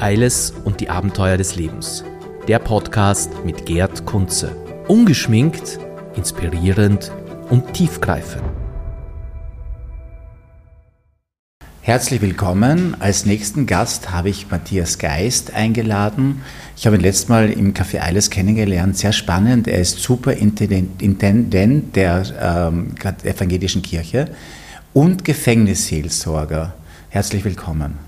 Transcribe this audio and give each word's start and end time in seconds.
Eiles 0.00 0.52
und 0.64 0.80
die 0.80 0.88
Abenteuer 0.88 1.36
des 1.36 1.56
Lebens. 1.56 2.04
Der 2.48 2.58
Podcast 2.58 3.44
mit 3.44 3.66
Gerd 3.66 4.06
Kunze. 4.06 4.56
Ungeschminkt, 4.88 5.78
inspirierend 6.16 7.12
und 7.50 7.74
tiefgreifend. 7.74 8.42
Herzlich 11.82 12.22
willkommen. 12.22 12.96
Als 13.00 13.26
nächsten 13.26 13.66
Gast 13.66 14.10
habe 14.10 14.30
ich 14.30 14.50
Matthias 14.50 14.98
Geist 14.98 15.52
eingeladen. 15.52 16.42
Ich 16.76 16.86
habe 16.86 16.96
ihn 16.96 17.02
letztes 17.02 17.28
Mal 17.28 17.50
im 17.50 17.74
Café 17.74 18.00
Eiles 18.00 18.30
kennengelernt. 18.30 18.96
Sehr 18.96 19.12
spannend. 19.12 19.68
Er 19.68 19.80
ist 19.80 19.98
Superintendent 19.98 21.96
der 21.96 22.22
ähm, 22.40 22.94
evangelischen 23.22 23.82
Kirche 23.82 24.30
und 24.94 25.24
Gefängnisseelsorger. 25.24 26.74
Herzlich 27.10 27.44
willkommen. 27.44 27.98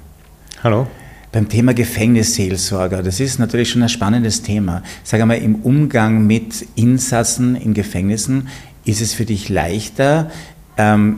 Hallo 0.63 0.87
beim 1.33 1.49
Thema 1.49 1.73
Gefängnisseelsorger. 1.73 3.03
Das 3.03 3.19
ist 3.19 3.39
natürlich 3.39 3.71
schon 3.71 3.83
ein 3.83 3.89
spannendes 3.89 4.43
Thema. 4.43 4.83
Sag 5.03 5.21
einmal, 5.21 5.39
im 5.39 5.57
Umgang 5.57 6.27
mit 6.27 6.67
Insassen 6.77 7.57
in 7.57 7.73
Gefängnissen 7.73 8.49
ist 8.85 9.01
es 9.01 9.15
für 9.15 9.25
dich 9.25 9.49
leichter, 9.49 10.31
ähm, 10.77 11.17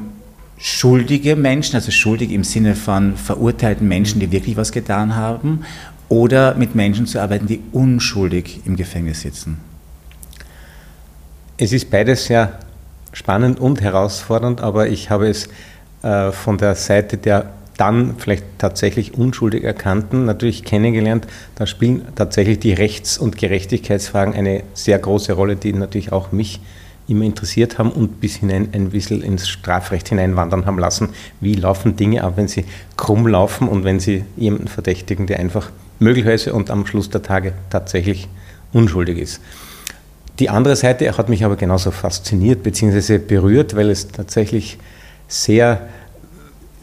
schuldige 0.56 1.34
Menschen, 1.34 1.74
also 1.74 1.90
schuldig 1.90 2.30
im 2.30 2.44
Sinne 2.44 2.76
von 2.76 3.16
verurteilten 3.16 3.88
Menschen, 3.88 4.20
die 4.20 4.30
wirklich 4.30 4.56
was 4.56 4.70
getan 4.70 5.16
haben, 5.16 5.64
oder 6.08 6.54
mit 6.54 6.76
Menschen 6.76 7.06
zu 7.06 7.20
arbeiten, 7.20 7.46
die 7.46 7.60
unschuldig 7.72 8.60
im 8.66 8.76
Gefängnis 8.76 9.22
sitzen? 9.22 9.58
Es 11.56 11.72
ist 11.72 11.90
beides 11.90 12.26
sehr 12.26 12.60
spannend 13.12 13.58
und 13.58 13.80
herausfordernd, 13.80 14.60
aber 14.60 14.88
ich 14.88 15.10
habe 15.10 15.28
es 15.28 15.48
äh, 16.02 16.30
von 16.30 16.58
der 16.58 16.74
Seite 16.74 17.16
der 17.16 17.50
dann 17.76 18.14
vielleicht 18.18 18.44
tatsächlich 18.58 19.14
unschuldig 19.14 19.64
erkannten 19.64 20.24
natürlich 20.24 20.64
kennengelernt. 20.64 21.26
Da 21.56 21.66
spielen 21.66 22.02
tatsächlich 22.14 22.60
die 22.60 22.72
Rechts- 22.72 23.18
und 23.18 23.36
Gerechtigkeitsfragen 23.36 24.34
eine 24.34 24.62
sehr 24.74 24.98
große 24.98 25.32
Rolle, 25.32 25.56
die 25.56 25.72
natürlich 25.72 26.12
auch 26.12 26.32
mich 26.32 26.60
immer 27.06 27.24
interessiert 27.24 27.78
haben 27.78 27.90
und 27.90 28.20
bis 28.20 28.36
hinein 28.36 28.68
ein 28.72 28.90
bisschen 28.90 29.22
ins 29.22 29.48
Strafrecht 29.48 30.08
hineinwandern 30.08 30.66
haben 30.66 30.78
lassen. 30.78 31.10
Wie 31.40 31.54
laufen 31.54 31.96
Dinge 31.96 32.24
ab, 32.24 32.34
wenn 32.36 32.48
sie 32.48 32.64
krumm 32.96 33.26
laufen 33.26 33.68
und 33.68 33.84
wenn 33.84 34.00
sie 34.00 34.24
jemanden 34.36 34.68
verdächtigen, 34.68 35.26
der 35.26 35.40
einfach 35.40 35.70
möglicherweise 35.98 36.54
und 36.54 36.70
am 36.70 36.86
Schluss 36.86 37.10
der 37.10 37.22
Tage 37.22 37.52
tatsächlich 37.70 38.28
unschuldig 38.72 39.18
ist. 39.18 39.40
Die 40.38 40.50
andere 40.50 40.74
Seite 40.74 41.16
hat 41.16 41.28
mich 41.28 41.44
aber 41.44 41.56
genauso 41.56 41.90
fasziniert 41.90 42.62
bzw. 42.62 43.18
berührt, 43.18 43.76
weil 43.76 43.90
es 43.90 44.08
tatsächlich 44.08 44.78
sehr 45.28 45.88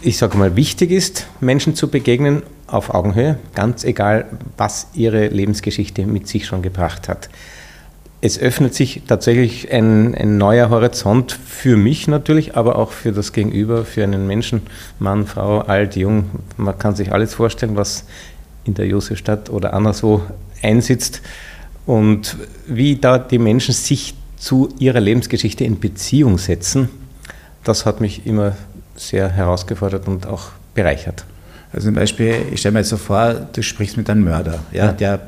ich 0.02 0.18
sage 0.18 0.38
mal, 0.38 0.56
wichtig 0.56 0.92
ist, 0.92 1.28
Menschen 1.40 1.76
zu 1.76 1.88
begegnen 1.88 2.44
auf 2.68 2.94
Augenhöhe, 2.94 3.38
ganz 3.54 3.84
egal, 3.84 4.26
was 4.58 4.88
ihre 4.94 5.28
Lebensgeschichte 5.28 6.06
mit 6.06 6.28
sich 6.28 6.46
schon 6.46 6.62
gebracht 6.62 7.08
hat. 7.08 7.30
Es 8.24 8.38
öffnet 8.38 8.76
sich 8.76 9.02
tatsächlich 9.08 9.72
ein, 9.72 10.14
ein, 10.14 10.38
neuer 10.38 10.70
Horizont 10.70 11.32
für 11.32 11.76
mich 11.76 12.08
natürlich, 12.08 12.56
aber 12.56 12.78
auch 12.78 12.92
für 12.92 13.12
das 13.12 13.34
Gegenüber, 13.34 13.84
für 13.84 14.04
einen 14.04 14.28
Menschen, 14.28 14.62
Mann, 15.00 15.26
Frau, 15.26 15.60
alt, 15.60 15.96
jung. 15.96 16.26
Man 16.56 16.78
kann 16.78 16.96
sich 16.96 17.12
alles 17.12 17.34
vorstellen, 17.34 17.76
was 17.76 18.06
in 18.64 18.76
der 18.76 18.86
Josefstadt 18.86 19.50
oder 19.50 19.74
anderswo 19.74 20.22
einsitzt 20.62 21.22
und 21.88 22.38
wie 22.68 22.96
da 22.96 23.18
die 23.18 23.40
Menschen 23.40 23.74
sich 23.74 24.14
zu 24.38 24.70
ihrer 24.78 25.00
Lebensgeschichte 25.00 25.64
in 25.64 25.80
Beziehung 25.80 26.38
setzen. 26.38 26.90
Das 27.64 27.88
hat 27.88 28.02
mich 28.02 28.26
immer 28.28 28.56
sehr 28.96 29.30
herausgefordert 29.30 30.08
und 30.08 30.28
auch 30.28 30.50
bereichert. 30.74 31.26
Also 31.74 31.88
zum 31.88 31.96
Beispiel, 31.96 32.36
ich 32.52 32.60
stelle 32.60 32.74
mir 32.74 32.80
jetzt 32.80 32.90
so 32.90 32.98
vor, 32.98 33.34
du 33.34 33.64
sprichst 33.64 33.98
mit 33.98 34.10
einem 34.10 34.24
Mörder, 34.24 34.60
ja, 34.72 34.88
ja. 34.88 34.92
der 34.92 35.20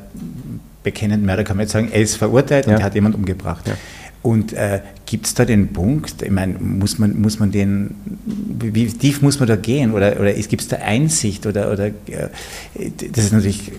bekennend 0.82 1.24
Mörder 1.24 1.44
kann 1.44 1.56
man 1.56 1.64
jetzt 1.64 1.72
sagen, 1.72 1.88
er 1.90 2.02
ist 2.02 2.16
verurteilt 2.16 2.66
ja. 2.66 2.76
und 2.76 2.82
hat 2.82 2.94
jemand 2.94 3.14
umgebracht. 3.14 3.66
Ja. 3.66 3.74
Und 4.24 4.54
äh, 4.54 4.80
gibt 5.04 5.26
es 5.26 5.34
da 5.34 5.44
den 5.44 5.74
Punkt, 5.74 6.22
ich 6.22 6.30
meine, 6.30 6.54
muss 6.54 6.98
man, 6.98 7.20
muss 7.20 7.40
man 7.40 7.52
den, 7.52 7.94
wie 8.24 8.86
tief 8.86 9.20
muss 9.20 9.38
man 9.38 9.46
da 9.48 9.56
gehen? 9.56 9.92
Oder, 9.92 10.18
oder 10.18 10.32
gibt 10.32 10.62
es 10.62 10.68
da 10.68 10.76
Einsicht? 10.76 11.44
Oder, 11.46 11.70
oder 11.70 11.88
äh, 11.88 11.92
das 13.12 13.26
ist 13.26 13.32
natürlich, 13.32 13.70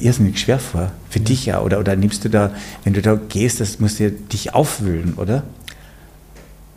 irrsinnig 0.00 0.40
schwer 0.40 0.58
vor, 0.58 0.92
für 1.10 1.20
dich 1.20 1.44
ja. 1.44 1.60
Oder, 1.60 1.78
oder 1.78 1.94
nimmst 1.94 2.24
du 2.24 2.30
da, 2.30 2.52
wenn 2.84 2.94
du 2.94 3.02
da 3.02 3.20
gehst, 3.28 3.60
das 3.60 3.78
musst 3.78 4.00
du 4.00 4.10
dich 4.10 4.54
aufwühlen, 4.54 5.12
oder? 5.18 5.42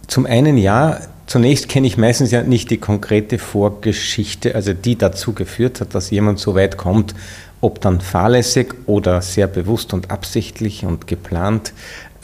Zum 0.07 0.25
einen 0.25 0.57
ja, 0.57 0.99
Zunächst 1.29 1.69
kenne 1.69 1.85
ich 1.85 1.95
meistens 1.95 2.31
ja 2.31 2.41
nicht 2.41 2.71
die 2.71 2.77
konkrete 2.77 3.37
Vorgeschichte, 3.37 4.55
also 4.55 4.73
die 4.73 4.95
dazu 4.95 5.33
geführt 5.33 5.79
hat, 5.79 5.93
dass 5.93 6.09
jemand 6.09 6.39
so 6.39 6.55
weit 6.55 6.75
kommt, 6.75 7.13
ob 7.61 7.79
dann 7.81 8.01
fahrlässig 8.01 8.73
oder 8.87 9.21
sehr 9.21 9.45
bewusst 9.45 9.93
und 9.93 10.09
absichtlich 10.09 10.85
und 10.85 11.05
geplant 11.05 11.71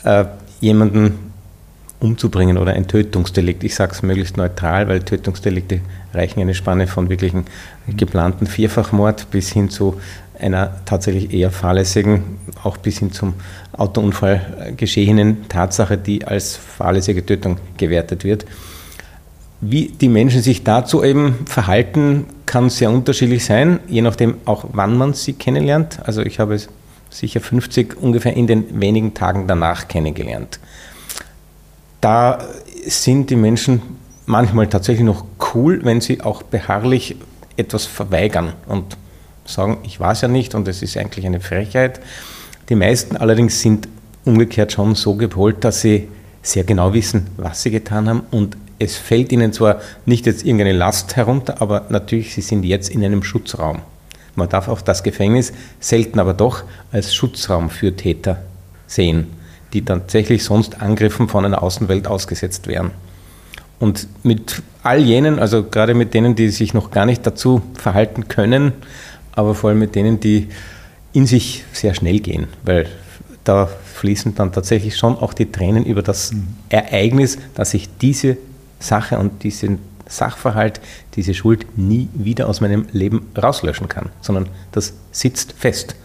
äh, 0.02 0.24
jemanden 0.60 1.32
umzubringen 2.00 2.58
oder 2.58 2.72
ein 2.72 2.88
Tötungsdelikt. 2.88 3.62
Ich 3.62 3.76
sage 3.76 3.92
es 3.92 4.02
möglichst 4.02 4.36
neutral, 4.36 4.88
weil 4.88 5.04
Tötungsdelikte 5.04 5.82
reichen 6.12 6.40
eine 6.40 6.54
Spanne 6.56 6.88
von 6.88 7.08
wirklichen 7.08 7.44
geplanten 7.86 8.48
Vierfachmord 8.48 9.30
bis 9.30 9.52
hin 9.52 9.70
zu 9.70 10.00
einer 10.36 10.84
tatsächlich 10.84 11.32
eher 11.32 11.52
fahrlässigen, 11.52 12.40
auch 12.64 12.76
bis 12.76 12.98
hin 12.98 13.12
zum 13.12 13.34
Autounfall 13.70 14.74
geschehenen 14.76 15.48
Tatsache, 15.48 15.96
die 15.96 16.24
als 16.24 16.56
fahrlässige 16.56 17.24
Tötung 17.24 17.58
gewertet 17.76 18.24
wird. 18.24 18.46
Wie 19.60 19.88
die 19.88 20.08
Menschen 20.08 20.42
sich 20.42 20.64
dazu 20.64 21.02
eben 21.02 21.46
verhalten, 21.46 22.26
kann 22.44 22.70
sehr 22.70 22.90
unterschiedlich 22.90 23.44
sein, 23.44 23.80
je 23.88 24.02
nachdem 24.02 24.36
auch 24.44 24.66
wann 24.72 24.96
man 24.98 25.14
sie 25.14 25.32
kennenlernt. 25.32 25.98
Also 26.04 26.22
ich 26.22 26.38
habe 26.38 26.58
sicher 27.10 27.40
50 27.40 27.96
ungefähr 28.00 28.34
in 28.36 28.46
den 28.46 28.80
wenigen 28.80 29.14
Tagen 29.14 29.46
danach 29.46 29.88
kennengelernt. 29.88 30.60
Da 32.00 32.38
sind 32.86 33.30
die 33.30 33.36
Menschen 33.36 33.80
manchmal 34.26 34.68
tatsächlich 34.68 35.04
noch 35.04 35.24
cool, 35.54 35.80
wenn 35.84 36.00
sie 36.00 36.20
auch 36.20 36.42
beharrlich 36.42 37.16
etwas 37.56 37.86
verweigern 37.86 38.52
und 38.66 38.96
sagen, 39.46 39.78
ich 39.84 39.98
weiß 39.98 40.20
ja 40.22 40.28
nicht 40.28 40.54
und 40.54 40.68
es 40.68 40.82
ist 40.82 40.96
eigentlich 40.96 41.24
eine 41.24 41.40
Frechheit. 41.40 42.00
Die 42.68 42.74
meisten 42.74 43.16
allerdings 43.16 43.60
sind 43.60 43.88
umgekehrt 44.24 44.72
schon 44.72 44.94
so 44.94 45.14
gepolt, 45.14 45.64
dass 45.64 45.80
sie 45.80 46.08
sehr 46.42 46.64
genau 46.64 46.92
wissen, 46.92 47.28
was 47.36 47.62
sie 47.62 47.70
getan 47.70 48.08
haben 48.08 48.22
und 48.30 48.56
es 48.78 48.96
fällt 48.96 49.32
ihnen 49.32 49.52
zwar 49.52 49.80
nicht 50.04 50.26
jetzt 50.26 50.44
irgendeine 50.44 50.72
Last 50.72 51.16
herunter, 51.16 51.60
aber 51.60 51.86
natürlich, 51.88 52.34
sie 52.34 52.40
sind 52.40 52.64
jetzt 52.64 52.90
in 52.90 53.04
einem 53.04 53.22
Schutzraum. 53.22 53.80
Man 54.34 54.48
darf 54.48 54.68
auch 54.68 54.82
das 54.82 55.02
Gefängnis 55.02 55.52
selten 55.80 56.18
aber 56.18 56.34
doch 56.34 56.64
als 56.92 57.14
Schutzraum 57.14 57.70
für 57.70 57.96
Täter 57.96 58.42
sehen, 58.86 59.28
die 59.72 59.82
tatsächlich 59.82 60.44
sonst 60.44 60.82
Angriffen 60.82 61.28
von 61.28 61.44
einer 61.44 61.62
Außenwelt 61.62 62.06
ausgesetzt 62.06 62.66
wären. 62.66 62.90
Und 63.78 64.08
mit 64.22 64.62
all 64.82 65.00
jenen, 65.00 65.38
also 65.38 65.64
gerade 65.64 65.94
mit 65.94 66.14
denen, 66.14 66.34
die 66.34 66.48
sich 66.48 66.74
noch 66.74 66.90
gar 66.90 67.06
nicht 67.06 67.26
dazu 67.26 67.62
verhalten 67.74 68.28
können, 68.28 68.72
aber 69.32 69.54
vor 69.54 69.70
allem 69.70 69.78
mit 69.78 69.94
denen, 69.94 70.20
die 70.20 70.48
in 71.12 71.26
sich 71.26 71.64
sehr 71.72 71.94
schnell 71.94 72.20
gehen, 72.20 72.46
weil 72.62 72.86
da 73.44 73.66
fließen 73.66 74.34
dann 74.34 74.52
tatsächlich 74.52 74.96
schon 74.96 75.16
auch 75.16 75.32
die 75.32 75.50
Tränen 75.50 75.84
über 75.84 76.02
das 76.02 76.32
mhm. 76.32 76.48
Ereignis, 76.68 77.38
dass 77.54 77.74
ich 77.74 77.88
diese 77.98 78.36
Sache 78.78 79.18
und 79.18 79.42
diesen 79.42 79.78
Sachverhalt, 80.08 80.80
diese 81.14 81.34
Schuld 81.34 81.66
nie 81.76 82.08
wieder 82.14 82.48
aus 82.48 82.60
meinem 82.60 82.86
Leben 82.92 83.26
rauslöschen 83.36 83.88
kann, 83.88 84.10
sondern 84.20 84.48
das 84.72 84.94
sitzt 85.10 85.52
fest. 85.52 85.96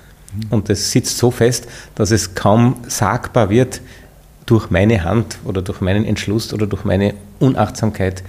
Und 0.49 0.69
es 0.69 0.91
sitzt 0.91 1.17
so 1.17 1.29
fest, 1.29 1.67
dass 1.95 2.11
es 2.11 2.35
kaum 2.35 2.77
sagbar 2.87 3.49
wird, 3.49 3.81
durch 4.45 4.69
meine 4.69 5.03
Hand 5.03 5.37
oder 5.45 5.61
durch 5.61 5.81
meinen 5.81 6.03
Entschluss 6.03 6.53
oder 6.53 6.67
durch 6.67 6.83
meine 6.83 7.13
Unachtsamkeit 7.39 8.23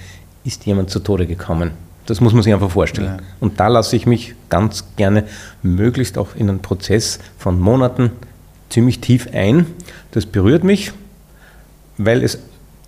ist 0.45 0.67
jemand 0.67 0.91
zu 0.91 1.01
Tode 1.01 1.27
gekommen. 1.27 1.73
Das 2.07 2.21
muss 2.21 2.33
man 2.33 2.43
sich 2.43 2.53
einfach 2.53 2.71
vorstellen. 2.71 3.19
Ja. 3.19 3.25
Und 3.41 3.61
da 3.61 3.69
lasse 3.69 3.97
ich 3.97 4.07
mich 4.07 4.35
ganz 4.49 4.85
gerne 4.97 5.25
möglichst 5.63 6.19
auch 6.19 6.35
in 6.35 6.49
einen 6.49 6.61
Prozess 6.61 7.19
von 7.39 7.59
Monaten 7.59 8.11
ziemlich 8.69 9.01
tief 9.01 9.29
ein. 9.33 9.67
Das 10.11 10.27
berührt 10.27 10.65
mich, 10.65 10.93
weil 11.99 12.23
es 12.23 12.39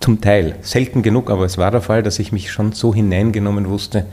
zum 0.05 0.21
Teil, 0.21 0.53
selten 0.61 1.01
genug, 1.01 1.31
aber 1.31 1.45
es 1.45 1.57
war 1.57 1.71
der 1.71 1.81
Fall, 1.81 2.03
dass 2.03 2.19
ich 2.19 2.31
mich 2.31 2.51
schon 2.51 2.73
so 2.73 2.93
hineingenommen 2.93 3.69
wusste, 3.69 4.05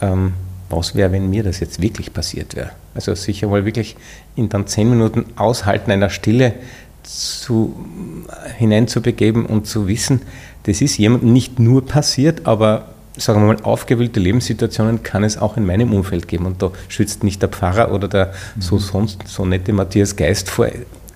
ähm, 0.00 0.32
was 0.70 0.94
wäre, 0.94 1.12
wenn 1.12 1.28
mir 1.28 1.42
das 1.42 1.60
jetzt 1.60 1.82
wirklich 1.82 2.14
passiert 2.14 2.56
wäre. 2.56 2.70
Also 2.94 3.14
sicher 3.14 3.48
mal 3.48 3.66
wirklich 3.66 3.96
in 4.34 4.48
dann 4.48 4.66
zehn 4.66 4.88
Minuten 4.88 5.26
Aushalten 5.36 5.90
einer 5.90 6.08
Stille 6.08 6.54
zu, 7.02 7.76
hineinzubegeben 8.56 9.44
und 9.44 9.66
zu 9.66 9.88
wissen, 9.88 10.22
das 10.62 10.80
ist 10.80 10.96
jemandem 10.96 11.34
nicht 11.34 11.58
nur 11.58 11.84
passiert, 11.84 12.46
aber 12.46 12.86
sagen 13.18 13.42
wir 13.42 13.52
mal, 13.52 13.62
aufgewühlte 13.62 14.20
Lebenssituationen 14.20 15.02
kann 15.02 15.22
es 15.22 15.36
auch 15.36 15.58
in 15.58 15.66
meinem 15.66 15.92
Umfeld 15.92 16.28
geben. 16.28 16.46
Und 16.46 16.62
da 16.62 16.70
schützt 16.88 17.24
nicht 17.24 17.42
der 17.42 17.50
Pfarrer 17.50 17.92
oder 17.92 18.08
der 18.08 18.32
mhm. 18.56 18.62
so 18.62 18.78
sonst 18.78 19.28
so 19.28 19.44
nette 19.44 19.74
Matthias 19.74 20.16
Geist 20.16 20.48
vor 20.48 20.68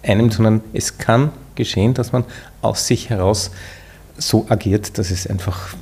einem, 0.03 0.31
sondern 0.31 0.61
es 0.75 0.99
kann 0.99 1.31
geschehen, 1.55 1.95
dass 1.95 2.13
man 2.13 2.25
aus 2.61 2.87
sich 2.87 3.11
heraus 3.11 3.51
so 4.19 4.47
agiert, 4.49 4.99
dass 4.99 5.11
es 5.11 5.27
einfach 5.27 5.75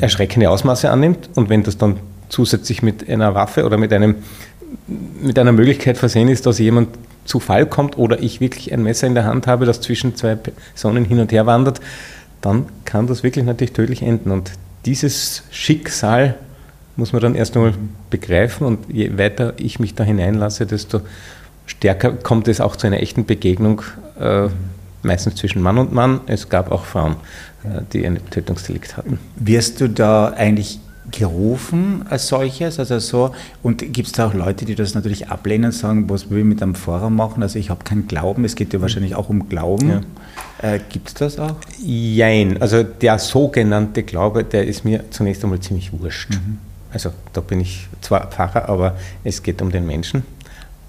erschreckende 0.00 0.50
Ausmaße 0.50 0.90
annimmt. 0.90 1.30
Und 1.34 1.48
wenn 1.48 1.62
das 1.62 1.78
dann 1.78 1.98
zusätzlich 2.28 2.82
mit 2.82 3.08
einer 3.08 3.34
Waffe 3.34 3.64
oder 3.64 3.76
mit 3.76 3.92
einem 3.92 4.16
mit 4.88 5.38
einer 5.38 5.52
Möglichkeit 5.52 5.96
versehen 5.98 6.28
ist, 6.28 6.46
dass 6.46 6.58
jemand 6.58 6.88
zu 7.24 7.40
Fall 7.40 7.64
kommt 7.64 7.96
oder 7.96 8.20
ich 8.20 8.40
wirklich 8.40 8.72
ein 8.72 8.82
Messer 8.82 9.06
in 9.06 9.14
der 9.14 9.24
Hand 9.24 9.46
habe, 9.46 9.66
das 9.66 9.80
zwischen 9.80 10.16
zwei 10.16 10.34
Personen 10.34 11.04
hin 11.04 11.20
und 11.20 11.32
her 11.32 11.46
wandert, 11.46 11.80
dann 12.40 12.66
kann 12.84 13.06
das 13.06 13.22
wirklich 13.22 13.44
natürlich 13.44 13.72
tödlich 13.72 14.02
enden. 14.02 14.30
Und 14.30 14.50
dieses 14.84 15.44
Schicksal 15.50 16.34
muss 16.96 17.12
man 17.12 17.22
dann 17.22 17.34
erst 17.34 17.56
einmal 17.56 17.74
begreifen 18.10 18.66
und 18.66 18.92
je 18.92 19.16
weiter 19.16 19.54
ich 19.56 19.80
mich 19.80 19.94
da 19.94 20.04
hineinlasse, 20.04 20.66
desto 20.66 21.00
stärker 21.66 22.12
kommt 22.12 22.48
es 22.48 22.60
auch 22.60 22.76
zu 22.76 22.86
einer 22.86 23.00
echten 23.00 23.24
Begegnung, 23.24 23.82
äh, 24.18 24.48
meistens 25.04 25.36
zwischen 25.36 25.62
Mann 25.62 25.78
und 25.78 25.92
Mann. 25.92 26.20
Es 26.26 26.48
gab 26.48 26.70
auch 26.72 26.84
Frauen, 26.84 27.16
äh, 27.64 27.82
die 27.92 28.06
ein 28.06 28.18
Tötungsdelikt 28.30 28.96
hatten. 28.96 29.18
Wirst 29.36 29.80
du 29.80 29.88
da 29.88 30.28
eigentlich 30.28 30.80
gerufen 31.10 32.04
als 32.08 32.28
solches? 32.28 32.78
Also 32.78 32.98
so, 32.98 33.34
und 33.62 33.92
gibt 33.92 34.06
es 34.08 34.12
da 34.12 34.28
auch 34.28 34.34
Leute, 34.34 34.64
die 34.64 34.74
das 34.74 34.94
natürlich 34.94 35.28
ablehnen 35.28 35.66
und 35.66 35.72
sagen, 35.72 36.08
was 36.08 36.30
will 36.30 36.38
ich 36.38 36.44
mit 36.44 36.62
einem 36.62 36.74
Pfarrer 36.74 37.10
machen? 37.10 37.42
Also 37.42 37.58
ich 37.58 37.70
habe 37.70 37.84
keinen 37.84 38.06
Glauben, 38.06 38.44
es 38.44 38.56
geht 38.56 38.72
ja 38.72 38.80
wahrscheinlich 38.80 39.14
auch 39.14 39.28
um 39.28 39.48
Glauben. 39.48 39.88
Ja. 39.88 40.00
Äh, 40.62 40.80
gibt 40.88 41.08
es 41.08 41.14
das 41.14 41.38
auch? 41.38 41.56
Jein, 41.82 42.60
also 42.60 42.82
der 42.82 43.18
sogenannte 43.18 44.02
Glaube, 44.02 44.44
der 44.44 44.66
ist 44.66 44.84
mir 44.84 45.10
zunächst 45.10 45.44
einmal 45.44 45.60
ziemlich 45.60 45.92
wurscht. 45.92 46.30
Mhm. 46.30 46.58
Also 46.92 47.10
da 47.32 47.40
bin 47.40 47.60
ich 47.60 47.88
zwar 48.00 48.28
Pfarrer, 48.28 48.68
aber 48.68 48.96
es 49.24 49.42
geht 49.42 49.60
um 49.62 49.70
den 49.70 49.86
Menschen. 49.86 50.22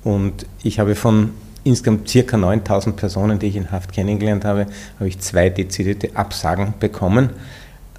Und 0.03 0.45
ich 0.62 0.79
habe 0.79 0.94
von 0.94 1.31
insgesamt 1.65 2.07
circa 2.07 2.38
9000 2.38 2.95
Personen, 2.95 3.39
die 3.39 3.47
ich 3.47 3.56
in 3.57 3.71
Haft 3.71 3.91
kennengelernt 3.91 4.45
habe, 4.45 4.67
habe 4.97 5.09
ich 5.09 5.19
zwei 5.19 5.50
dezidierte 5.50 6.15
Absagen 6.15 6.75
bekommen. 6.79 7.31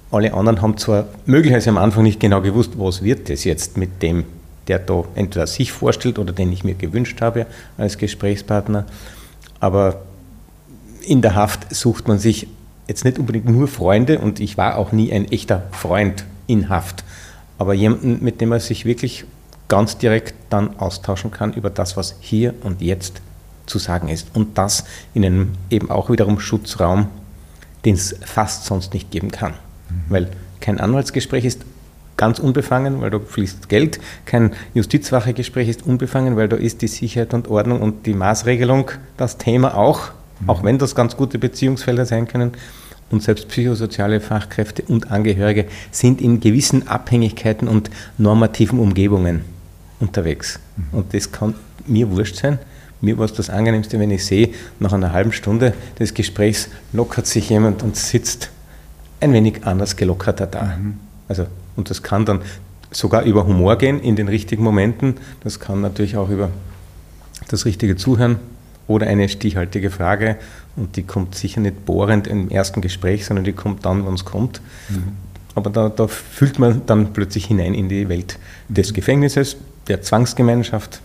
Alle 0.09 0.33
anderen 0.33 0.61
haben 0.61 0.77
zwar 0.77 1.05
möglicherweise 1.25 1.69
am 1.69 1.77
Anfang 1.77 2.03
nicht 2.03 2.19
genau 2.19 2.41
gewusst, 2.41 2.71
was 2.77 3.03
wird 3.03 3.29
das 3.29 3.43
jetzt 3.43 3.77
mit 3.77 4.01
dem, 4.01 4.23
der 4.69 4.79
da 4.79 5.03
entweder 5.15 5.45
sich 5.47 5.73
vorstellt 5.73 6.17
oder 6.17 6.31
den 6.31 6.51
ich 6.51 6.63
mir 6.63 6.75
gewünscht 6.75 7.21
habe 7.21 7.45
als 7.77 7.97
Gesprächspartner. 7.97 8.85
Aber 9.59 10.01
in 11.05 11.21
der 11.21 11.35
Haft 11.35 11.73
sucht 11.75 12.07
man 12.07 12.19
sich 12.19 12.47
jetzt 12.87 13.03
nicht 13.03 13.19
unbedingt 13.19 13.49
nur 13.49 13.67
Freunde 13.67 14.19
und 14.19 14.39
ich 14.39 14.57
war 14.57 14.77
auch 14.77 14.93
nie 14.93 15.11
ein 15.11 15.29
echter 15.29 15.63
Freund 15.71 16.23
in 16.47 16.69
Haft, 16.69 17.03
aber 17.57 17.73
jemanden, 17.73 18.23
mit 18.23 18.39
dem 18.39 18.49
man 18.49 18.61
sich 18.61 18.85
wirklich 18.85 19.25
ganz 19.67 19.97
direkt 19.97 20.35
dann 20.49 20.79
austauschen 20.79 21.31
kann 21.31 21.51
über 21.51 21.69
das, 21.69 21.97
was 21.97 22.15
hier 22.21 22.53
und 22.63 22.81
jetzt 22.81 23.21
zu 23.67 23.77
sagen 23.77 24.07
ist. 24.07 24.29
Und 24.33 24.57
das 24.57 24.85
in 25.13 25.23
einem 25.23 25.51
eben 25.69 25.91
auch 25.91 26.09
wiederum 26.09 26.39
Schutzraum, 26.39 27.07
den 27.85 27.95
es 27.95 28.15
fast 28.25 28.65
sonst 28.65 28.93
nicht 28.93 29.11
geben 29.11 29.29
kann. 29.29 29.51
Mhm. 29.51 29.95
Weil 30.09 30.31
kein 30.59 30.79
Anwaltsgespräch 30.79 31.45
ist 31.45 31.61
ganz 32.17 32.39
unbefangen, 32.39 32.99
weil 32.99 33.11
da 33.11 33.19
fließt 33.19 33.69
Geld. 33.69 33.99
Kein 34.25 34.53
Justizwachegespräch 34.73 35.69
ist 35.69 35.85
unbefangen, 35.85 36.35
weil 36.35 36.49
da 36.49 36.55
ist 36.55 36.81
die 36.81 36.87
Sicherheit 36.87 37.33
und 37.33 37.47
Ordnung 37.47 37.81
und 37.81 38.05
die 38.07 38.15
Maßregelung 38.15 38.91
das 39.17 39.37
Thema 39.37 39.77
auch, 39.77 40.09
mhm. 40.39 40.49
auch 40.49 40.63
wenn 40.63 40.79
das 40.79 40.95
ganz 40.95 41.15
gute 41.15 41.37
Beziehungsfelder 41.37 42.05
sein 42.05 42.27
können. 42.27 42.53
Und 43.09 43.23
selbst 43.23 43.47
psychosoziale 43.47 44.19
Fachkräfte 44.19 44.83
und 44.83 45.11
Angehörige 45.11 45.67
sind 45.91 46.19
in 46.19 46.41
gewissen 46.41 46.89
Abhängigkeiten 46.89 47.69
und 47.69 47.89
normativen 48.17 48.79
Umgebungen 48.79 49.45
unterwegs. 50.01 50.59
Mhm. 50.75 50.97
Und 50.97 51.13
das 51.13 51.31
kann 51.31 51.53
mir 51.85 52.11
wurscht 52.11 52.35
sein. 52.35 52.59
Mir 53.01 53.17
war 53.17 53.25
es 53.25 53.33
das 53.33 53.49
Angenehmste, 53.49 53.99
wenn 53.99 54.11
ich 54.11 54.25
sehe, 54.25 54.49
nach 54.79 54.93
einer 54.93 55.13
halben 55.13 55.31
Stunde 55.31 55.73
des 55.99 56.13
Gesprächs 56.13 56.69
lockert 56.93 57.27
sich 57.27 57.49
jemand 57.49 57.83
und 57.83 57.95
sitzt 57.95 58.49
ein 59.19 59.33
wenig 59.33 59.65
anders 59.65 59.95
gelockerter 59.95 60.47
da. 60.47 60.77
Mhm. 60.77 60.97
Also, 61.27 61.45
und 61.75 61.89
das 61.89 62.01
kann 62.03 62.25
dann 62.25 62.41
sogar 62.91 63.23
über 63.23 63.45
Humor 63.45 63.77
gehen 63.77 63.99
in 63.99 64.15
den 64.15 64.27
richtigen 64.27 64.63
Momenten. 64.63 65.15
Das 65.43 65.59
kann 65.59 65.81
natürlich 65.81 66.17
auch 66.17 66.29
über 66.29 66.49
das 67.49 67.65
richtige 67.65 67.95
Zuhören 67.95 68.37
oder 68.87 69.07
eine 69.07 69.29
stichhaltige 69.29 69.89
Frage. 69.89 70.37
Und 70.75 70.95
die 70.95 71.03
kommt 71.03 71.35
sicher 71.35 71.59
nicht 71.59 71.85
bohrend 71.85 72.27
im 72.27 72.49
ersten 72.49 72.81
Gespräch, 72.81 73.25
sondern 73.25 73.45
die 73.45 73.53
kommt 73.53 73.85
dann, 73.85 74.05
wann 74.05 74.13
es 74.13 74.25
kommt. 74.25 74.61
Mhm. 74.89 75.13
Aber 75.55 75.69
da, 75.69 75.89
da 75.89 76.07
fühlt 76.07 76.59
man 76.59 76.83
dann 76.85 77.13
plötzlich 77.13 77.45
hinein 77.45 77.73
in 77.73 77.89
die 77.89 78.09
Welt 78.09 78.37
des 78.69 78.91
mhm. 78.91 78.95
Gefängnisses, 78.95 79.57
der 79.87 80.01
Zwangsgemeinschaft, 80.01 81.01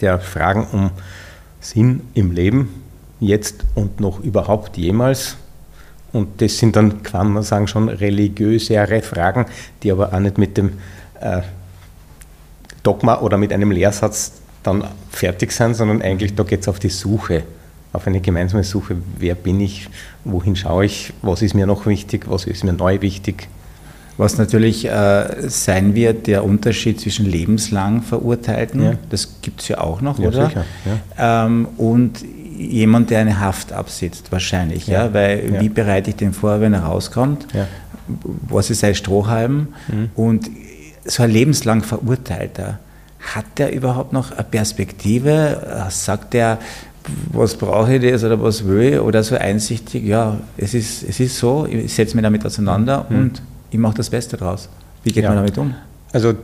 der 0.00 0.18
Fragen 0.20 0.66
um 0.72 0.90
Sinn 1.60 2.02
im 2.14 2.32
Leben, 2.32 2.82
jetzt 3.20 3.64
und 3.74 4.00
noch 4.00 4.20
überhaupt 4.20 4.76
jemals. 4.76 5.36
Und 6.12 6.40
das 6.40 6.58
sind 6.58 6.76
dann, 6.76 7.02
kann 7.02 7.32
man 7.32 7.42
sagen, 7.42 7.66
schon 7.66 7.88
religiösere 7.88 9.02
Fragen, 9.02 9.46
die 9.82 9.90
aber 9.90 10.12
auch 10.12 10.20
nicht 10.20 10.38
mit 10.38 10.56
dem 10.56 10.74
äh, 11.20 11.42
Dogma 12.82 13.20
oder 13.20 13.36
mit 13.36 13.52
einem 13.52 13.72
Lehrsatz 13.72 14.32
dann 14.62 14.84
fertig 15.10 15.52
sind, 15.52 15.74
sondern 15.74 16.02
eigentlich 16.02 16.34
da 16.34 16.42
geht 16.42 16.60
es 16.60 16.68
auf 16.68 16.78
die 16.78 16.88
Suche, 16.90 17.42
auf 17.92 18.06
eine 18.06 18.20
gemeinsame 18.20 18.62
Suche. 18.62 18.96
Wer 19.18 19.34
bin 19.34 19.60
ich? 19.60 19.88
Wohin 20.24 20.54
schaue 20.54 20.84
ich? 20.84 21.12
Was 21.22 21.42
ist 21.42 21.54
mir 21.54 21.66
noch 21.66 21.86
wichtig? 21.86 22.24
Was 22.28 22.44
ist 22.46 22.62
mir 22.62 22.72
neu 22.72 23.00
wichtig? 23.00 23.48
Was 24.16 24.38
natürlich 24.38 24.84
äh, 24.84 25.48
sein 25.48 25.94
wird, 25.94 26.26
der 26.26 26.44
Unterschied 26.44 27.00
zwischen 27.00 27.26
lebenslang 27.26 28.02
Verurteilten, 28.02 28.82
ja. 28.82 28.92
das 29.10 29.40
gibt 29.42 29.62
es 29.62 29.68
ja 29.68 29.78
auch 29.78 30.00
noch, 30.00 30.18
ja, 30.18 30.28
oder? 30.28 30.46
Sicher, 30.46 30.64
ja. 31.18 31.46
ähm, 31.46 31.66
und 31.76 32.24
jemand, 32.56 33.10
der 33.10 33.20
eine 33.20 33.40
Haft 33.40 33.72
absitzt, 33.72 34.30
wahrscheinlich, 34.30 34.86
ja, 34.86 35.12
weil 35.12 35.60
wie 35.60 35.68
bereite 35.68 36.10
ich 36.10 36.16
den 36.16 36.32
vor, 36.32 36.60
wenn 36.60 36.72
er 36.72 36.84
rauskommt? 36.84 37.48
Was 38.48 38.70
ist 38.70 38.80
sein 38.80 38.94
Strohhalm? 38.94 39.68
Mhm. 39.88 40.10
Und 40.14 40.50
so 41.04 41.22
ein 41.22 41.30
lebenslang 41.30 41.82
Verurteilter, 41.82 42.78
hat 43.34 43.46
der 43.56 43.72
überhaupt 43.72 44.12
noch 44.12 44.30
eine 44.32 44.44
Perspektive? 44.44 45.86
Sagt 45.90 46.34
er, 46.34 46.58
was 47.32 47.56
brauche 47.56 47.96
ich 47.96 48.10
das 48.10 48.24
oder 48.24 48.40
was 48.40 48.64
will 48.66 48.94
ich? 48.94 49.00
Oder 49.00 49.22
so 49.22 49.36
einsichtig, 49.36 50.04
ja, 50.04 50.38
es 50.56 50.74
ist, 50.74 51.02
es 51.02 51.20
ist 51.20 51.38
so, 51.38 51.66
ich 51.66 51.92
setze 51.92 52.16
mich 52.16 52.22
damit 52.22 52.44
auseinander 52.44 53.06
mhm. 53.08 53.16
und 53.16 53.42
ich 53.74 53.80
mache 53.80 53.96
das 53.96 54.08
Beste 54.08 54.36
draus. 54.36 54.68
Wie 55.02 55.10
geht 55.10 55.24
ja. 55.24 55.30
man 55.30 55.38
damit 55.38 55.58
um? 55.58 55.74
Also 56.12 56.34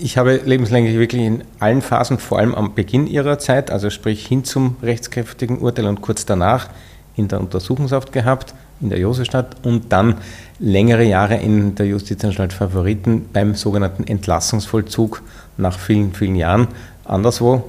ich 0.00 0.18
habe 0.18 0.40
lebenslänglich 0.44 0.98
wirklich 0.98 1.22
in 1.22 1.44
allen 1.60 1.80
Phasen, 1.80 2.18
vor 2.18 2.40
allem 2.40 2.56
am 2.56 2.74
Beginn 2.74 3.06
ihrer 3.06 3.38
Zeit, 3.38 3.70
also 3.70 3.88
sprich 3.88 4.26
hin 4.26 4.42
zum 4.42 4.74
rechtskräftigen 4.82 5.58
Urteil 5.58 5.86
und 5.86 6.02
kurz 6.02 6.26
danach 6.26 6.70
in 7.14 7.28
der 7.28 7.38
Untersuchungshaft 7.38 8.12
gehabt, 8.12 8.52
in 8.80 8.88
der 8.88 8.98
Josefstadt 8.98 9.58
und 9.62 9.92
dann 9.92 10.16
längere 10.58 11.04
Jahre 11.04 11.36
in 11.36 11.76
der 11.76 11.86
Justizanstalt 11.86 12.52
Favoriten 12.52 13.26
beim 13.32 13.54
sogenannten 13.54 14.02
Entlassungsvollzug 14.02 15.22
nach 15.58 15.78
vielen, 15.78 16.12
vielen 16.12 16.34
Jahren 16.34 16.66
anderswo, 17.04 17.62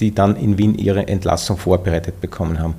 die 0.00 0.12
dann 0.12 0.34
in 0.34 0.58
Wien 0.58 0.74
ihre 0.74 1.06
Entlassung 1.06 1.58
vorbereitet 1.58 2.20
bekommen 2.20 2.58
haben. 2.58 2.74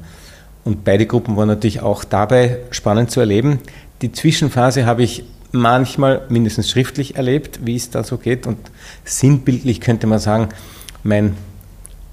Und 0.65 0.83
beide 0.83 1.05
Gruppen 1.05 1.37
waren 1.37 1.47
natürlich 1.47 1.81
auch 1.81 2.03
dabei 2.03 2.57
spannend 2.71 3.11
zu 3.11 3.21
erleben. 3.21 3.59
Die 4.01 4.11
Zwischenphase 4.11 4.85
habe 4.85 5.03
ich 5.03 5.23
manchmal 5.51 6.21
mindestens 6.29 6.69
schriftlich 6.69 7.15
erlebt, 7.15 7.65
wie 7.65 7.75
es 7.75 7.89
da 7.89 8.03
so 8.03 8.17
geht. 8.17 8.47
Und 8.47 8.57
sinnbildlich 9.03 9.81
könnte 9.81 10.07
man 10.07 10.19
sagen, 10.19 10.49
mein 11.03 11.35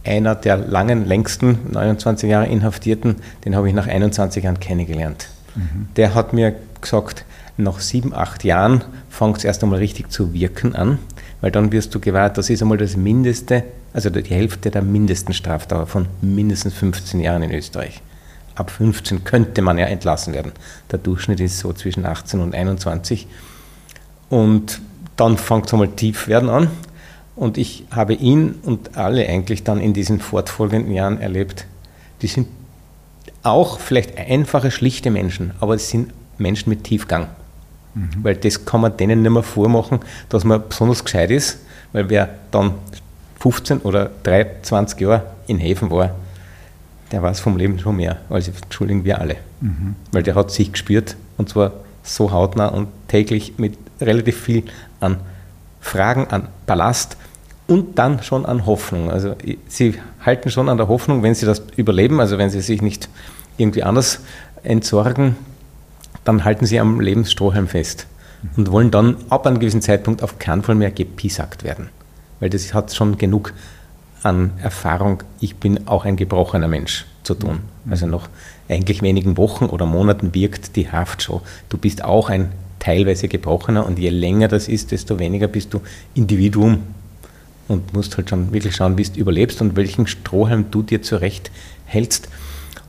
einer 0.05 0.35
der 0.37 0.57
langen, 0.57 1.05
längsten, 1.05 1.59
29 1.73 2.31
Jahre 2.31 2.47
Inhaftierten, 2.47 3.16
den 3.45 3.57
habe 3.57 3.69
ich 3.69 3.75
nach 3.75 3.88
21 3.88 4.45
Jahren 4.45 4.61
kennengelernt. 4.61 5.28
Mhm. 5.57 5.88
Der 5.97 6.14
hat 6.14 6.33
mir 6.33 6.55
gesagt, 6.81 7.25
nach 7.57 7.81
sieben, 7.81 8.14
acht 8.14 8.45
Jahren 8.45 8.85
fängt 9.09 9.38
es 9.38 9.45
erst 9.45 9.62
einmal 9.62 9.78
richtig 9.78 10.11
zu 10.11 10.33
wirken 10.33 10.76
an, 10.76 10.99
weil 11.40 11.50
dann 11.50 11.73
wirst 11.73 11.95
du 11.95 12.00
gewahrt, 12.00 12.38
das 12.38 12.50
ist 12.50 12.62
einmal 12.62 12.78
das 12.78 12.97
Mindeste, 12.97 13.64
also 13.93 14.11
die 14.11 14.23
Hälfte 14.23 14.71
der 14.71 14.83
mindesten 14.83 15.35
Strafdauer 15.35 15.87
von 15.87 16.07
mindestens 16.21 16.75
15 16.75 17.21
Jahren 17.21 17.43
in 17.43 17.50
Österreich 17.50 18.02
ab 18.56 18.70
15 18.70 19.25
könnte 19.25 19.62
man 19.62 19.78
ja 19.78 19.86
entlassen 19.86 20.34
werden. 20.34 20.52
Der 20.90 20.98
Durchschnitt 20.98 21.40
ist 21.40 21.58
so 21.58 21.72
zwischen 21.72 22.04
18 22.04 22.40
und 22.40 22.54
21. 22.54 23.28
Und 24.28 24.80
dann 25.16 25.38
fängt 25.38 25.66
es 25.66 25.72
einmal 25.72 25.88
tief 25.88 26.26
werden 26.26 26.48
an. 26.48 26.68
Und 27.36 27.58
ich 27.58 27.84
habe 27.90 28.14
ihn 28.14 28.56
und 28.62 28.96
alle 28.96 29.28
eigentlich 29.28 29.62
dann 29.62 29.78
in 29.78 29.92
diesen 29.92 30.20
fortfolgenden 30.20 30.92
Jahren 30.92 31.20
erlebt, 31.20 31.66
die 32.22 32.26
sind 32.28 32.48
auch 33.42 33.78
vielleicht 33.78 34.16
einfache, 34.18 34.70
schlichte 34.70 35.10
Menschen, 35.10 35.52
aber 35.60 35.75
es 35.75 35.90
sind 35.90 36.12
Menschen 36.38 36.70
mit 36.70 36.84
Tiefgang. 36.84 37.28
Mhm. 37.94 38.08
Weil 38.22 38.36
das 38.36 38.64
kann 38.64 38.80
man 38.80 38.96
denen 38.96 39.22
nicht 39.22 39.30
mehr 39.30 39.42
vormachen, 39.42 40.00
dass 40.30 40.44
man 40.44 40.62
besonders 40.66 41.04
gescheit 41.04 41.30
ist, 41.30 41.58
weil 41.92 42.08
wer 42.08 42.30
dann 42.50 42.75
15 43.40 43.78
oder 43.80 44.10
23 44.22 45.00
Jahre 45.00 45.26
in 45.46 45.58
Häfen 45.58 45.90
war, 45.90 46.14
der 47.12 47.22
weiß 47.22 47.40
vom 47.40 47.56
Leben 47.56 47.78
schon 47.78 47.96
mehr, 47.96 48.18
als 48.30 48.48
entschuldigen 48.48 49.04
wir 49.04 49.20
alle. 49.20 49.36
Mhm. 49.60 49.94
Weil 50.12 50.22
der 50.22 50.34
hat 50.34 50.50
sich 50.50 50.72
gespürt 50.72 51.16
und 51.36 51.48
zwar 51.48 51.72
so 52.02 52.30
hautnah 52.30 52.68
und 52.68 52.88
täglich 53.08 53.54
mit 53.58 53.78
relativ 54.00 54.40
viel 54.40 54.64
an 55.00 55.18
Fragen, 55.80 56.26
an 56.28 56.48
Ballast 56.66 57.16
und 57.66 57.98
dann 57.98 58.22
schon 58.22 58.46
an 58.46 58.66
Hoffnung. 58.66 59.10
Also 59.10 59.34
sie 59.68 59.94
halten 60.25 60.50
schon 60.50 60.68
an 60.68 60.76
der 60.76 60.88
Hoffnung, 60.88 61.22
wenn 61.22 61.34
sie 61.34 61.46
das 61.46 61.62
überleben, 61.76 62.20
also 62.20 62.38
wenn 62.38 62.50
sie 62.50 62.60
sich 62.60 62.82
nicht 62.82 63.08
irgendwie 63.56 63.82
anders 63.82 64.20
entsorgen, 64.62 65.36
dann 66.25 66.44
halten 66.44 66.66
sie 66.66 66.80
am 66.80 67.00
Lebensstrohhalm 67.00 67.68
fest 67.68 68.06
und 68.56 68.70
wollen 68.70 68.90
dann 68.90 69.16
ab 69.30 69.46
einem 69.46 69.58
gewissen 69.58 69.82
Zeitpunkt 69.82 70.22
auf 70.22 70.38
keinen 70.38 70.62
Fall 70.62 70.75
mehr 70.75 70.90
gepiesackt 70.90 71.64
werden. 71.64 71.88
weil 72.40 72.50
das 72.50 72.75
hat 72.75 72.94
schon 72.94 73.16
genug 73.18 73.52
an 74.26 74.52
Erfahrung, 74.62 75.23
ich 75.40 75.56
bin 75.56 75.87
auch 75.87 76.04
ein 76.04 76.16
gebrochener 76.16 76.68
Mensch 76.68 77.06
zu 77.23 77.35
tun. 77.35 77.61
Also 77.88 78.06
nach 78.06 78.28
eigentlich 78.68 79.02
wenigen 79.02 79.37
Wochen 79.37 79.66
oder 79.66 79.87
Monaten 79.87 80.35
wirkt 80.35 80.76
die 80.76 80.90
Haft 80.90 81.23
schon. 81.23 81.40
Du 81.68 81.78
bist 81.78 82.04
auch 82.04 82.28
ein 82.28 82.50
teilweise 82.78 83.28
gebrochener 83.28 83.87
und 83.87 83.99
je 83.99 84.11
länger 84.11 84.49
das 84.49 84.68
ist, 84.68 84.92
desto 84.92 85.18
weniger 85.18 85.49
bist 85.49 85.73
du 85.75 85.80
Individuum 86.14 86.83
und 87.68 87.92
musst 87.95 88.16
halt 88.16 88.30
schon 88.30 88.52
wirklich 88.52 88.76
schauen, 88.76 88.99
wie 88.99 89.04
du 89.04 89.18
überlebst 89.18 89.61
und 89.61 89.76
welchen 89.76 90.06
Strohhalm 90.06 90.66
du 90.71 90.83
dir 90.83 91.02
zurecht 91.02 91.50
hältst 91.85 92.28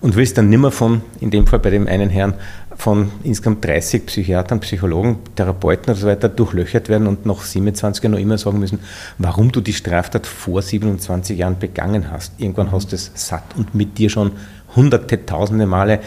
und 0.01 0.15
willst 0.15 0.37
dann 0.37 0.49
nimmer 0.49 0.71
von, 0.71 1.01
in 1.19 1.31
dem 1.31 1.47
Fall 1.47 1.59
bei 1.59 1.69
dem 1.69 1.87
einen 1.87 2.09
Herrn, 2.09 2.35
von 2.77 3.11
insgesamt 3.23 3.65
30 3.65 4.05
Psychiatern, 4.05 4.59
Psychologen, 4.59 5.17
Therapeuten 5.35 5.93
und 5.93 5.99
so 5.99 6.07
weiter 6.07 6.29
durchlöchert 6.29 6.89
werden 6.89 7.07
und 7.07 7.25
nach 7.25 7.41
27 7.41 8.03
Jahren 8.03 8.11
noch 8.11 8.19
immer 8.19 8.37
sagen 8.37 8.59
müssen, 8.59 8.79
warum 9.17 9.51
du 9.51 9.61
die 9.61 9.73
Straftat 9.73 10.27
vor 10.27 10.61
27 10.61 11.37
Jahren 11.37 11.57
begangen 11.57 12.11
hast. 12.11 12.33
Irgendwann 12.37 12.71
hast 12.71 12.91
du 12.91 12.95
es 12.95 13.11
satt 13.15 13.43
und 13.57 13.73
mit 13.73 13.97
dir 13.97 14.09
schon 14.09 14.31
hunderte, 14.75 15.25
tausende 15.25 15.65
Male 15.65 16.01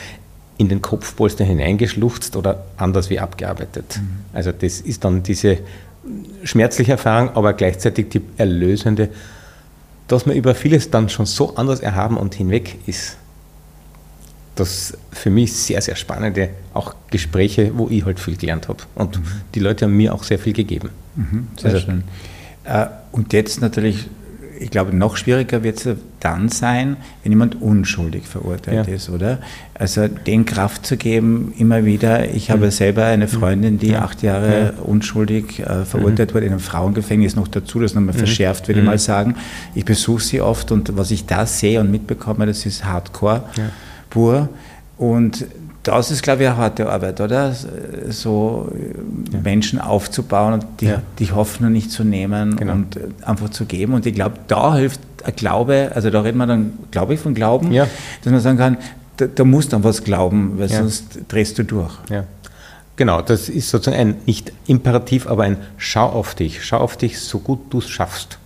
in 0.58 0.68
den 0.68 0.80
Kopfpolster 0.80 1.44
hineingeschluchzt 1.44 2.36
oder 2.36 2.64
anders 2.76 3.10
wie 3.10 3.18
abgearbeitet. 3.18 3.98
Mhm. 3.98 4.24
Also 4.32 4.52
das 4.52 4.80
ist 4.80 5.04
dann 5.04 5.22
diese 5.22 5.58
schmerzliche 6.44 6.92
Erfahrung, 6.92 7.30
aber 7.34 7.52
gleichzeitig 7.52 8.10
die 8.10 8.22
erlösende, 8.36 9.08
dass 10.06 10.26
man 10.26 10.36
über 10.36 10.54
vieles 10.54 10.90
dann 10.90 11.08
schon 11.08 11.26
so 11.26 11.56
anders 11.56 11.80
erhaben 11.80 12.16
und 12.16 12.34
hinweg 12.34 12.76
ist. 12.86 13.16
Das 14.54 14.97
für 15.12 15.30
mich 15.30 15.52
sehr, 15.52 15.80
sehr 15.80 15.97
spannende 15.97 16.50
auch 16.75 16.95
Gespräche, 17.11 17.73
wo 17.75 17.88
ich 17.88 18.04
halt 18.04 18.21
viel 18.21 18.37
gelernt 18.37 18.69
habe. 18.69 18.83
Und 18.95 19.19
mhm. 19.19 19.25
die 19.54 19.61
Leute 19.61 19.87
haben 19.87 19.97
mir 19.97 20.14
auch 20.14 20.25
sehr 20.25 20.38
viel 20.38 20.52
gegeben. 20.52 20.90
Mhm, 21.16 21.49
sehr 21.57 21.73
also, 21.73 21.87
schön. 21.87 22.04
Äh, 22.64 22.87
und 23.12 23.33
jetzt 23.33 23.61
natürlich 23.61 24.09
ich 24.61 24.71
glaube, 24.71 24.95
noch 24.95 25.16
schwieriger 25.16 25.62
wird 25.62 25.85
es 25.85 25.97
dann 26.21 26.50
sein, 26.50 26.99
wenn 27.23 27.33
jemand 27.33 27.62
unschuldig 27.62 28.26
verurteilt 28.26 28.87
ja. 28.87 28.95
ist, 28.95 29.09
oder? 29.09 29.38
Also 29.73 30.07
den 30.07 30.45
Kraft 30.45 30.85
zu 30.85 30.99
geben, 30.99 31.54
immer 31.57 31.87
wieder. 31.87 32.28
Ich 32.35 32.50
habe 32.50 32.66
mhm. 32.66 32.71
selber 32.71 33.07
eine 33.07 33.26
Freundin, 33.26 33.78
die 33.78 33.92
ja. 33.92 34.02
acht 34.02 34.23
Jahre 34.23 34.75
ja. 34.76 34.83
unschuldig 34.83 35.61
äh, 35.61 35.87
verurteilt 35.87 36.30
mhm. 36.30 36.35
wurde, 36.35 36.47
in 36.47 36.52
einem 36.52 36.61
Frauengefängnis 36.61 37.37
noch 37.37 37.49
dazu, 37.49 37.80
das 37.80 37.95
nochmal 37.95 38.14
mhm. 38.14 38.19
verschärft, 38.19 38.69
würde 38.69 38.80
ich 38.80 38.85
mhm. 38.85 38.90
mal 38.90 38.99
sagen. 38.99 39.37
Ich 39.75 39.87
besuche 39.87 40.23
sie 40.23 40.42
oft 40.42 40.71
und 40.73 40.95
was 40.95 41.11
ich 41.11 41.25
da 41.25 41.47
sehe 41.47 41.80
und 41.80 41.90
mitbekomme, 41.90 42.45
das 42.45 42.66
ist 42.66 42.85
Hardcore 42.85 43.45
pur. 44.10 44.48
Und 44.98 45.46
das 45.82 46.10
ist, 46.10 46.22
glaube 46.22 46.42
ich, 46.42 46.48
eine 46.48 46.58
harte 46.58 46.90
Arbeit, 46.90 47.20
oder? 47.20 47.54
So 48.10 48.70
ja. 49.32 49.40
Menschen 49.40 49.80
aufzubauen 49.80 50.54
und 50.54 50.66
die, 50.80 50.86
ja. 50.86 51.02
die 51.18 51.32
Hoffnung 51.32 51.72
nicht 51.72 51.90
zu 51.90 52.04
nehmen 52.04 52.56
genau. 52.56 52.72
und 52.74 52.98
einfach 53.22 53.48
zu 53.48 53.64
geben. 53.64 53.94
Und 53.94 54.04
ich 54.04 54.14
glaube, 54.14 54.36
da 54.46 54.76
hilft 54.76 55.00
ein 55.24 55.34
Glaube, 55.36 55.92
also 55.94 56.10
da 56.10 56.20
reden 56.20 56.38
wir 56.38 56.46
dann, 56.46 56.72
glaube 56.90 57.14
ich, 57.14 57.20
von 57.20 57.34
Glauben, 57.34 57.72
ja. 57.72 57.86
dass 58.22 58.32
man 58.32 58.40
sagen 58.40 58.58
kann, 58.58 58.76
da, 59.16 59.26
da 59.26 59.44
musst 59.44 59.72
du 59.72 59.76
an 59.76 59.84
was 59.84 60.04
glauben, 60.04 60.54
weil 60.58 60.68
sonst 60.68 61.20
drehst 61.28 61.58
du 61.58 61.64
durch. 61.64 61.92
Genau, 62.96 63.22
das 63.22 63.48
ist 63.48 63.70
sozusagen 63.70 63.98
ein 63.98 64.16
nicht 64.26 64.52
Imperativ, 64.66 65.26
aber 65.26 65.44
ein 65.44 65.56
Schau 65.78 66.06
auf 66.06 66.34
dich. 66.34 66.62
Schau 66.64 66.78
auf 66.78 66.98
dich, 66.98 67.18
so 67.18 67.38
gut 67.38 67.60
du 67.70 67.78
es 67.78 67.88
schaffst. 67.88 68.38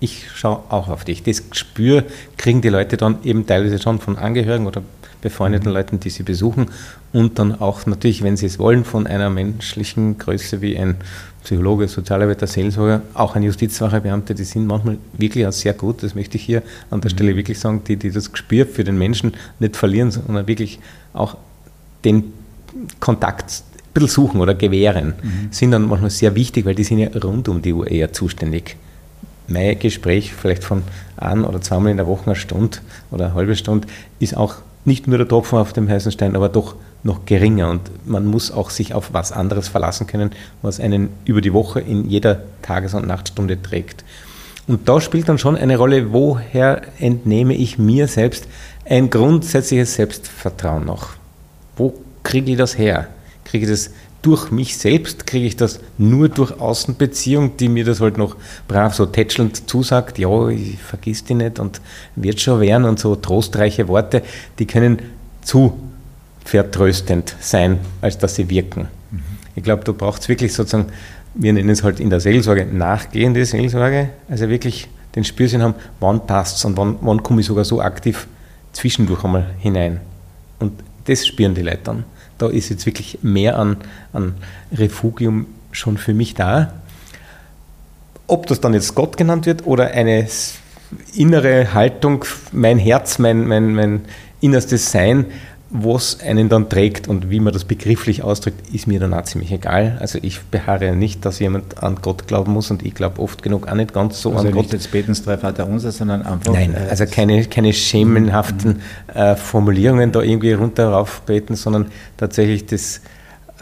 Ich 0.00 0.26
schaue 0.34 0.60
auch 0.68 0.88
auf 0.88 1.04
dich. 1.04 1.22
Das 1.22 1.48
Gespür 1.48 2.04
kriegen 2.36 2.60
die 2.60 2.68
Leute 2.68 2.98
dann 2.98 3.18
eben 3.24 3.46
teilweise 3.46 3.80
schon 3.80 4.00
von 4.00 4.18
Angehörigen 4.18 4.66
oder 4.66 4.82
befreundeten. 5.24 5.72
Leuten, 5.72 5.98
die 5.98 6.10
sie 6.10 6.22
besuchen 6.22 6.66
und 7.12 7.38
dann 7.38 7.60
auch 7.60 7.86
natürlich, 7.86 8.22
wenn 8.22 8.36
sie 8.36 8.46
es 8.46 8.58
wollen, 8.58 8.84
von 8.84 9.06
einer 9.06 9.30
menschlichen 9.30 10.18
Größe 10.18 10.60
wie 10.60 10.78
ein 10.78 10.96
Psychologe, 11.42 11.88
Sozialarbeiter, 11.88 12.46
Seelsorger, 12.46 13.02
auch 13.12 13.34
ein 13.34 13.42
Justizwachebeamter, 13.42 14.34
die 14.34 14.44
sind 14.44 14.66
manchmal 14.66 14.98
wirklich 15.18 15.46
auch 15.46 15.52
sehr 15.52 15.74
gut, 15.74 16.02
das 16.02 16.14
möchte 16.14 16.36
ich 16.36 16.44
hier 16.44 16.62
an 16.90 17.00
der 17.00 17.10
mhm. 17.10 17.14
Stelle 17.16 17.36
wirklich 17.36 17.58
sagen, 17.58 17.82
die, 17.86 17.96
die 17.96 18.10
das 18.10 18.32
Gespür 18.32 18.66
für 18.66 18.84
den 18.84 18.96
Menschen 18.96 19.32
nicht 19.58 19.76
verlieren, 19.76 20.10
sondern 20.10 20.46
wirklich 20.46 20.78
auch 21.12 21.36
den 22.04 22.32
Kontakt 23.00 23.50
ein 23.50 23.92
bisschen 23.92 24.08
suchen 24.08 24.40
oder 24.40 24.54
gewähren, 24.54 25.14
mhm. 25.22 25.48
sind 25.50 25.72
dann 25.72 25.86
manchmal 25.86 26.10
sehr 26.10 26.34
wichtig, 26.34 26.64
weil 26.64 26.74
die 26.74 26.84
sind 26.84 26.98
ja 26.98 27.08
rund 27.22 27.48
um 27.48 27.60
die 27.60 27.72
Uhr 27.72 27.90
eher 27.90 28.12
zuständig. 28.12 28.76
Mein 29.46 29.78
Gespräch, 29.78 30.32
vielleicht 30.32 30.64
von 30.64 30.82
ein 31.18 31.44
oder 31.44 31.60
zweimal 31.60 31.90
in 31.90 31.98
der 31.98 32.06
Woche 32.06 32.26
eine 32.26 32.36
Stunde 32.36 32.78
oder 33.10 33.26
eine 33.26 33.34
halbe 33.34 33.54
Stunde, 33.54 33.86
ist 34.18 34.36
auch 34.36 34.56
nicht 34.84 35.06
nur 35.06 35.18
der 35.18 35.28
Tropfen 35.28 35.58
auf 35.58 35.72
dem 35.72 35.88
heißen 35.88 36.12
Stein, 36.12 36.36
aber 36.36 36.48
doch 36.48 36.76
noch 37.02 37.24
geringer. 37.26 37.70
Und 37.70 38.06
man 38.06 38.26
muss 38.26 38.50
auch 38.50 38.70
sich 38.70 38.94
auf 38.94 39.12
was 39.12 39.32
anderes 39.32 39.68
verlassen 39.68 40.06
können, 40.06 40.30
was 40.62 40.80
einen 40.80 41.10
über 41.24 41.40
die 41.40 41.52
Woche 41.52 41.80
in 41.80 42.08
jeder 42.08 42.42
Tages- 42.62 42.94
und 42.94 43.06
Nachtstunde 43.06 43.60
trägt. 43.60 44.04
Und 44.66 44.88
da 44.88 45.00
spielt 45.00 45.28
dann 45.28 45.38
schon 45.38 45.56
eine 45.56 45.76
Rolle, 45.76 46.12
woher 46.12 46.82
entnehme 46.98 47.54
ich 47.54 47.78
mir 47.78 48.08
selbst 48.08 48.48
ein 48.86 49.10
grundsätzliches 49.10 49.94
Selbstvertrauen 49.94 50.86
noch? 50.86 51.10
Wo 51.76 51.94
kriege 52.22 52.52
ich 52.52 52.56
das 52.56 52.78
her? 52.78 53.08
Kriege 53.44 53.66
ich 53.66 53.70
das 53.70 53.90
durch 54.24 54.50
mich 54.50 54.78
selbst? 54.78 55.26
Kriege 55.26 55.46
ich 55.46 55.56
das 55.56 55.80
nur 55.98 56.30
durch 56.30 56.58
Außenbeziehung, 56.58 57.58
die 57.58 57.68
mir 57.68 57.84
das 57.84 58.00
halt 58.00 58.16
noch 58.16 58.36
brav 58.66 58.94
so 58.94 59.04
tätschelnd 59.04 59.68
zusagt? 59.68 60.18
Ja, 60.18 60.48
ich 60.48 60.78
vergiss 60.78 61.24
die 61.24 61.34
nicht 61.34 61.58
und 61.58 61.80
wird 62.16 62.40
schon 62.40 62.60
werden 62.60 62.84
und 62.84 62.98
so 62.98 63.16
trostreiche 63.16 63.86
Worte, 63.86 64.22
die 64.58 64.66
können 64.66 64.98
zu 65.42 65.78
vertröstend 66.44 67.36
sein, 67.40 67.78
als 68.00 68.16
dass 68.16 68.34
sie 68.34 68.48
wirken. 68.48 68.88
Mhm. 69.10 69.20
Ich 69.56 69.62
glaube, 69.62 69.84
du 69.84 69.92
brauchst 69.92 70.28
wirklich 70.28 70.54
sozusagen, 70.54 70.86
wir 71.34 71.52
nennen 71.52 71.70
es 71.70 71.82
halt 71.82 72.00
in 72.00 72.08
der 72.08 72.20
Seelsorge 72.20 72.64
nachgehende 72.64 73.44
Seelsorge, 73.44 74.08
also 74.28 74.48
wirklich 74.48 74.88
den 75.14 75.24
Spürsinn 75.24 75.62
haben, 75.62 75.74
wann 76.00 76.26
passt 76.26 76.56
es 76.56 76.64
und 76.64 76.78
wann, 76.78 76.96
wann 77.02 77.22
komme 77.22 77.42
ich 77.42 77.46
sogar 77.46 77.64
so 77.64 77.80
aktiv 77.82 78.26
zwischendurch 78.72 79.22
einmal 79.22 79.46
hinein. 79.58 80.00
Und 80.60 80.72
das 81.04 81.26
spüren 81.26 81.54
die 81.54 81.62
Leute 81.62 81.80
dann 81.84 82.04
da 82.38 82.48
ist 82.48 82.68
jetzt 82.68 82.86
wirklich 82.86 83.18
mehr 83.22 83.58
an, 83.58 83.76
an 84.12 84.34
Refugium 84.72 85.46
schon 85.72 85.98
für 85.98 86.14
mich 86.14 86.34
da. 86.34 86.72
Ob 88.26 88.46
das 88.46 88.60
dann 88.60 88.74
jetzt 88.74 88.94
Gott 88.94 89.16
genannt 89.16 89.46
wird 89.46 89.66
oder 89.66 89.88
eine 89.88 90.26
innere 91.14 91.74
Haltung, 91.74 92.24
mein 92.52 92.78
Herz, 92.78 93.18
mein, 93.18 93.46
mein, 93.46 93.74
mein 93.74 94.04
innerstes 94.40 94.90
Sein, 94.90 95.26
was 95.76 96.20
einen 96.20 96.48
dann 96.48 96.68
trägt 96.68 97.08
und 97.08 97.30
wie 97.30 97.40
man 97.40 97.52
das 97.52 97.64
begrifflich 97.64 98.22
ausdrückt, 98.22 98.72
ist 98.72 98.86
mir 98.86 99.00
dann 99.00 99.12
auch 99.12 99.24
ziemlich 99.24 99.50
egal. 99.50 99.98
Also 100.00 100.20
ich 100.22 100.40
beharre 100.40 100.94
nicht, 100.94 101.24
dass 101.24 101.40
jemand 101.40 101.82
an 101.82 101.96
Gott 102.00 102.28
glauben 102.28 102.52
muss 102.52 102.70
und 102.70 102.84
ich 102.86 102.94
glaube 102.94 103.20
oft 103.20 103.42
genug 103.42 103.66
auch 103.66 103.74
nicht 103.74 103.92
ganz 103.92 104.22
so 104.22 104.32
also 104.34 104.46
an 104.46 104.54
Gott. 104.54 104.72
jetzt 104.72 104.92
beten 104.92 105.12
drei 105.24 105.36
Vater 105.36 105.66
unser, 105.66 105.90
sondern 105.90 106.22
einfach... 106.22 106.52
Nein, 106.52 106.74
äh, 106.74 106.90
also 106.90 107.06
keine, 107.06 107.44
keine 107.46 107.72
schemenhaften 107.72 108.82
mhm. 109.12 109.20
äh, 109.20 109.34
Formulierungen 109.34 110.12
da 110.12 110.22
irgendwie 110.22 110.52
runter 110.52 110.90
rauf 110.90 111.22
beten, 111.22 111.56
sondern 111.56 111.86
tatsächlich 112.16 112.66
das... 112.66 113.00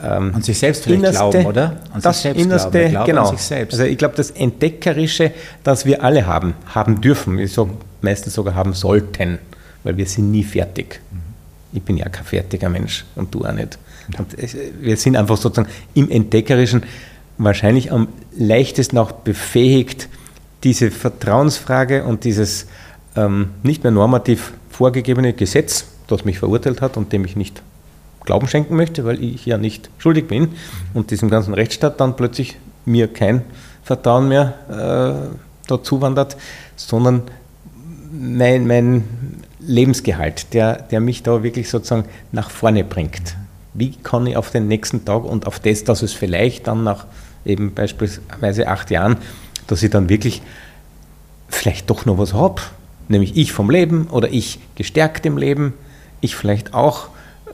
Ähm, 0.04 0.34
an 0.34 0.42
sich 0.42 0.58
selbst 0.58 0.84
vielleicht 0.84 0.98
innerste, 0.98 1.30
glauben, 1.30 1.46
oder? 1.46 1.76
An 1.94 2.02
das 2.02 2.20
sich 2.20 2.36
innerste, 2.36 2.90
glauben, 2.90 3.06
genau. 3.06 3.30
Also 3.30 3.84
ich 3.84 3.96
glaube, 3.96 4.16
das 4.16 4.30
Entdeckerische, 4.30 5.32
das 5.64 5.86
wir 5.86 6.04
alle 6.04 6.26
haben, 6.26 6.52
haben 6.66 7.00
dürfen, 7.00 7.38
ich 7.38 7.54
sage 7.54 7.70
meistens 8.02 8.34
sogar 8.34 8.54
haben 8.54 8.74
sollten, 8.74 9.38
weil 9.82 9.96
wir 9.96 10.04
sind 10.04 10.30
nie 10.30 10.44
fertig. 10.44 11.00
Mhm 11.10 11.31
ich 11.72 11.82
bin 11.82 11.96
ja 11.96 12.08
kein 12.08 12.24
fertiger 12.24 12.68
Mensch 12.68 13.04
und 13.14 13.34
du 13.34 13.44
auch 13.44 13.52
nicht. 13.52 13.78
Und 14.18 14.36
wir 14.80 14.96
sind 14.96 15.16
einfach 15.16 15.36
sozusagen 15.36 15.70
im 15.94 16.10
Entdeckerischen 16.10 16.82
wahrscheinlich 17.38 17.92
am 17.92 18.08
leichtesten 18.36 18.98
auch 18.98 19.12
befähigt, 19.12 20.08
diese 20.64 20.90
Vertrauensfrage 20.90 22.04
und 22.04 22.24
dieses 22.24 22.66
ähm, 23.16 23.50
nicht 23.62 23.82
mehr 23.82 23.92
normativ 23.92 24.52
vorgegebene 24.70 25.32
Gesetz, 25.32 25.86
das 26.06 26.24
mich 26.24 26.38
verurteilt 26.38 26.80
hat 26.80 26.96
und 26.96 27.12
dem 27.12 27.24
ich 27.24 27.36
nicht 27.36 27.62
Glauben 28.24 28.46
schenken 28.46 28.76
möchte, 28.76 29.04
weil 29.04 29.22
ich 29.22 29.46
ja 29.46 29.58
nicht 29.58 29.90
schuldig 29.98 30.28
bin 30.28 30.50
und 30.94 31.10
diesem 31.10 31.28
ganzen 31.28 31.54
Rechtsstaat 31.54 32.00
dann 32.00 32.14
plötzlich 32.14 32.56
mir 32.84 33.08
kein 33.08 33.42
Vertrauen 33.82 34.28
mehr 34.28 34.54
äh, 34.70 35.36
dazu 35.66 36.00
wandert, 36.00 36.36
sondern 36.76 37.22
mein, 38.12 38.66
mein 38.66 39.04
Lebensgehalt, 39.66 40.52
der, 40.54 40.82
der 40.82 41.00
mich 41.00 41.22
da 41.22 41.42
wirklich 41.42 41.70
sozusagen 41.70 42.04
nach 42.32 42.50
vorne 42.50 42.84
bringt. 42.84 43.36
Wie 43.74 43.92
kann 44.02 44.26
ich 44.26 44.36
auf 44.36 44.50
den 44.50 44.68
nächsten 44.68 45.04
Tag 45.04 45.24
und 45.24 45.46
auf 45.46 45.60
das, 45.60 45.84
dass 45.84 46.02
es 46.02 46.12
vielleicht 46.12 46.66
dann 46.66 46.84
nach 46.84 47.06
eben 47.44 47.74
beispielsweise 47.74 48.68
acht 48.68 48.90
Jahren, 48.90 49.16
dass 49.66 49.82
ich 49.82 49.90
dann 49.90 50.08
wirklich 50.08 50.42
vielleicht 51.48 51.90
doch 51.90 52.06
noch 52.06 52.18
was 52.18 52.34
habe, 52.34 52.62
nämlich 53.08 53.36
ich 53.36 53.52
vom 53.52 53.70
Leben 53.70 54.08
oder 54.08 54.30
ich 54.30 54.58
gestärkt 54.74 55.26
im 55.26 55.36
Leben, 55.38 55.74
ich 56.20 56.36
vielleicht 56.36 56.74
auch 56.74 57.08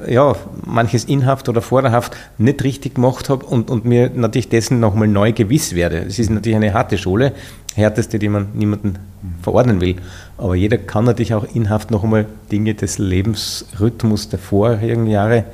ja, 0.06 0.36
manches 0.64 1.04
inhaft 1.04 1.48
oder 1.48 1.60
vorderhaft 1.60 2.16
nicht 2.38 2.62
richtig 2.62 2.94
gemacht 2.94 3.28
habe 3.28 3.44
und, 3.46 3.70
und 3.70 3.84
mir 3.84 4.10
natürlich 4.14 4.48
dessen 4.48 4.80
nochmal 4.80 5.08
neu 5.08 5.32
gewiss 5.32 5.74
werde. 5.74 5.98
Es 5.98 6.18
ist 6.18 6.30
natürlich 6.30 6.56
eine 6.56 6.72
harte 6.72 6.98
Schule, 6.98 7.32
härteste, 7.74 8.18
die 8.18 8.28
man 8.28 8.48
niemanden 8.54 8.98
verordnen 9.42 9.80
will. 9.80 9.96
Aber 10.36 10.54
jeder 10.54 10.78
kann 10.78 11.04
natürlich 11.04 11.34
auch 11.34 11.46
inhaft 11.54 11.90
noch 11.90 12.04
einmal 12.04 12.26
Dinge 12.52 12.74
des 12.74 12.98
Lebensrhythmus 12.98 14.28
der 14.28 14.38
vorherigen 14.38 15.06
Jahre 15.06 15.44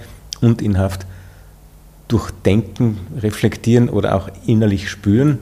und 0.40 0.60
inhaft 0.60 1.06
durchdenken, 2.08 2.98
reflektieren 3.20 3.88
oder 3.88 4.14
auch 4.14 4.28
innerlich 4.46 4.90
spüren. 4.90 5.38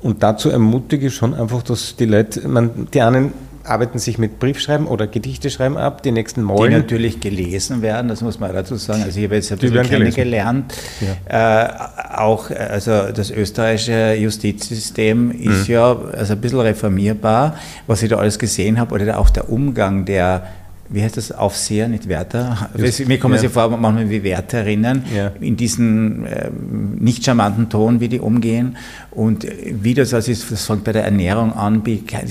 Und 0.00 0.22
dazu 0.22 0.50
ermutige 0.50 1.08
ich 1.08 1.14
schon 1.14 1.34
einfach, 1.34 1.62
dass 1.62 1.96
die 1.96 2.04
Leute, 2.04 2.46
man, 2.46 2.86
die 2.92 3.00
einen 3.00 3.32
arbeiten 3.68 3.98
sich 3.98 4.18
mit 4.18 4.38
Briefschreiben 4.38 4.86
oder 4.86 5.06
Gedichte 5.06 5.50
schreiben 5.50 5.76
ab, 5.76 6.02
die 6.02 6.12
nächsten 6.12 6.42
Malen. 6.42 6.70
Die 6.70 6.76
natürlich 6.76 7.20
gelesen 7.20 7.82
werden, 7.82 8.08
das 8.08 8.22
muss 8.22 8.38
man 8.38 8.52
dazu 8.52 8.76
sagen. 8.76 9.02
Also 9.02 9.18
ich 9.18 9.24
habe 9.24 9.34
jetzt 9.36 9.52
ein 9.52 9.58
bisschen 9.58 9.82
kennengelernt. 9.82 10.74
Ja. 11.28 11.64
Äh, 11.64 12.16
auch 12.16 12.50
also 12.50 13.12
das 13.12 13.30
österreichische 13.30 14.14
Justizsystem 14.14 15.30
ist 15.30 15.68
mhm. 15.68 15.74
ja 15.74 15.96
also 16.12 16.32
ein 16.34 16.40
bisschen 16.40 16.60
reformierbar, 16.60 17.56
was 17.86 18.02
ich 18.02 18.08
da 18.08 18.16
alles 18.16 18.38
gesehen 18.38 18.78
habe, 18.78 18.94
oder 18.94 19.18
auch 19.18 19.30
der 19.30 19.50
Umgang 19.50 20.04
der 20.04 20.46
wie 20.88 21.02
heißt 21.02 21.16
das, 21.16 21.32
Aufseher, 21.32 21.88
nicht 21.88 22.08
Wärter. 22.08 22.70
Mir 23.06 23.18
kommen 23.18 23.34
ja. 23.34 23.40
sie 23.40 23.48
vor, 23.48 23.68
manchmal 23.68 24.10
wie 24.10 24.22
Wärterinnen, 24.22 25.04
ja. 25.14 25.32
in 25.40 25.56
diesem 25.56 26.24
äh, 26.26 26.50
nicht 26.98 27.24
charmanten 27.24 27.68
Ton, 27.68 28.00
wie 28.00 28.08
die 28.08 28.20
umgehen. 28.20 28.76
Und 29.10 29.46
wie 29.82 29.94
das, 29.94 30.12
also 30.12 30.30
ist, 30.30 30.50
das 30.52 30.66
fängt 30.66 30.84
bei 30.84 30.92
der 30.92 31.04
Ernährung 31.04 31.54
an, 31.54 31.82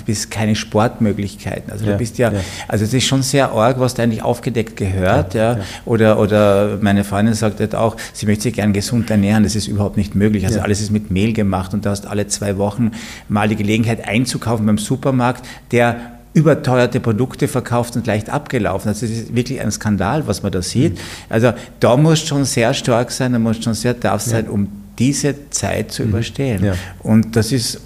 bis 0.06 0.30
keine 0.30 0.56
Sportmöglichkeiten. 0.56 1.72
Also 1.72 1.86
ja. 1.86 1.94
du 1.94 1.98
bist 1.98 2.20
ja, 2.20 2.32
also 2.68 2.86
es 2.86 2.94
ist 2.94 3.06
schon 3.06 3.24
sehr 3.24 3.52
arg, 3.52 3.80
was 3.80 3.96
da 3.96 4.04
eigentlich 4.04 4.22
aufgedeckt 4.22 4.78
gehört. 4.78 5.34
Ja, 5.34 5.60
Oder, 5.86 6.20
oder 6.20 6.78
meine 6.82 7.04
Freundin 7.04 7.34
sagt 7.34 7.60
halt 7.60 7.74
auch, 7.74 7.98
sie 8.14 8.28
möchte 8.28 8.44
sich 8.44 8.54
gern 8.54 8.72
gesund 8.72 9.10
ernähren, 9.10 9.44
das 9.44 9.56
ist 9.56 9.68
überhaupt 9.68 9.98
nicht 9.98 10.14
möglich. 10.14 10.46
Also 10.46 10.60
alles 10.60 10.80
ist 10.80 10.92
mit 10.92 11.10
Mehl 11.10 11.34
gemacht 11.34 11.74
und 11.74 11.86
du 11.86 11.90
hast 11.90 12.06
alle 12.06 12.28
zwei 12.28 12.58
Wochen 12.58 12.92
mal 13.30 13.48
die 13.48 13.56
Gelegenheit 13.56 14.08
einzukaufen 14.08 14.66
beim 14.66 14.78
Supermarkt, 14.78 15.44
der 15.72 16.16
überteuerte 16.36 17.00
Produkte 17.00 17.48
verkauft 17.48 17.96
und 17.96 18.06
leicht 18.06 18.30
abgelaufen. 18.30 18.90
Also 18.90 19.06
es 19.06 19.12
ist 19.12 19.36
wirklich 19.36 19.62
ein 19.62 19.72
Skandal, 19.72 20.28
was 20.28 20.44
man 20.44 20.52
da 20.52 20.62
sieht. 20.62 21.00
Also 21.30 21.54
da 21.80 21.96
muss 21.96 22.20
schon 22.20 22.44
sehr 22.44 22.74
stark 22.74 23.10
sein, 23.12 23.32
da 23.32 23.40
muss 23.40 23.64
schon 23.64 23.74
sehr 23.74 23.98
tough 23.98 24.22
sein, 24.22 24.46
ja. 24.46 24.52
um 24.52 24.68
diese 25.00 25.50
Zeit 25.50 25.92
zu 25.92 26.04
mhm. 26.04 26.10
überstehen. 26.10 26.64
Ja. 26.64 26.74
Und 27.04 27.38
das 27.38 27.54
ist, 27.54 27.80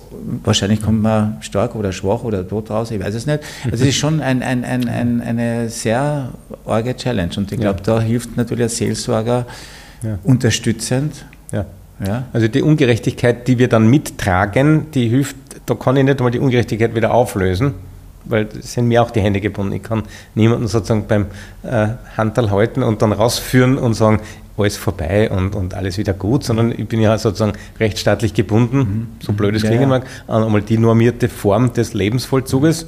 wahrscheinlich 0.44 0.82
kommt 0.82 1.04
man 1.04 1.38
stark 1.42 1.76
oder 1.76 1.92
schwach 1.92 2.24
oder 2.24 2.48
tot 2.48 2.72
raus, 2.72 2.90
ich 2.90 3.00
weiß 3.00 3.14
es 3.14 3.28
nicht. 3.28 3.40
Also 3.66 3.84
es 3.84 3.90
ist 3.90 3.98
schon 3.98 4.20
ein, 4.20 4.42
ein, 4.42 4.64
ein, 4.64 4.90
ein 4.90 5.22
eine 5.22 5.70
sehr 5.70 6.30
arge 6.66 6.96
Challenge 6.96 7.32
und 7.38 7.52
ich 7.52 7.60
glaube, 7.60 7.80
ja. 7.86 7.98
da 7.98 8.02
hilft 8.02 8.36
natürlich 8.36 8.62
der 8.62 8.70
Seelsorger 8.70 9.46
unterstützend. 10.24 11.26
Ja. 11.52 11.66
Ja. 12.04 12.24
Also 12.34 12.48
die 12.48 12.62
Ungerechtigkeit, 12.64 13.48
die 13.48 13.60
wir 13.60 13.68
dann 13.68 13.88
mittragen, 13.90 14.90
die 14.92 15.08
hilft, 15.10 15.36
da 15.66 15.76
kann 15.76 15.98
ich 15.98 16.04
nicht 16.04 16.18
einmal 16.18 16.32
die 16.32 16.40
Ungerechtigkeit 16.40 16.96
wieder 16.96 17.14
auflösen, 17.14 17.74
weil 18.26 18.48
es 18.60 18.74
sind 18.74 18.88
mir 18.88 19.02
auch 19.02 19.12
die 19.12 19.22
Hände 19.22 19.42
gebunden. 19.42 19.74
Ich 19.74 19.84
kann 19.84 20.04
niemanden 20.36 20.68
sozusagen 20.68 21.08
beim 21.08 21.28
äh, 21.64 21.90
Handel 22.18 22.52
halten 22.52 22.84
und 22.84 23.02
dann 23.02 23.12
rausführen 23.12 23.78
und 23.78 23.94
sagen, 23.94 24.22
alles 24.60 24.78
vorbei 24.78 25.30
und, 25.30 25.56
und 25.56 25.74
alles 25.74 25.98
wieder 25.98 26.14
gut, 26.14 26.44
sondern 26.44 26.72
ich 26.72 26.88
bin 26.88 27.00
ja 27.00 27.18
sozusagen 27.18 27.54
rechtsstaatlich 27.80 28.34
gebunden, 28.34 28.78
mhm. 28.78 29.08
so 29.22 29.34
blöd 29.34 29.56
es 29.56 29.64
klingen 29.64 29.84
ja, 29.84 29.88
mag, 29.88 30.06
an 30.28 30.44
einmal 30.44 30.62
die 30.62 30.78
normierte 30.78 31.30
Form 31.30 31.74
des 31.74 31.94
Lebensvollzuges, 31.94 32.88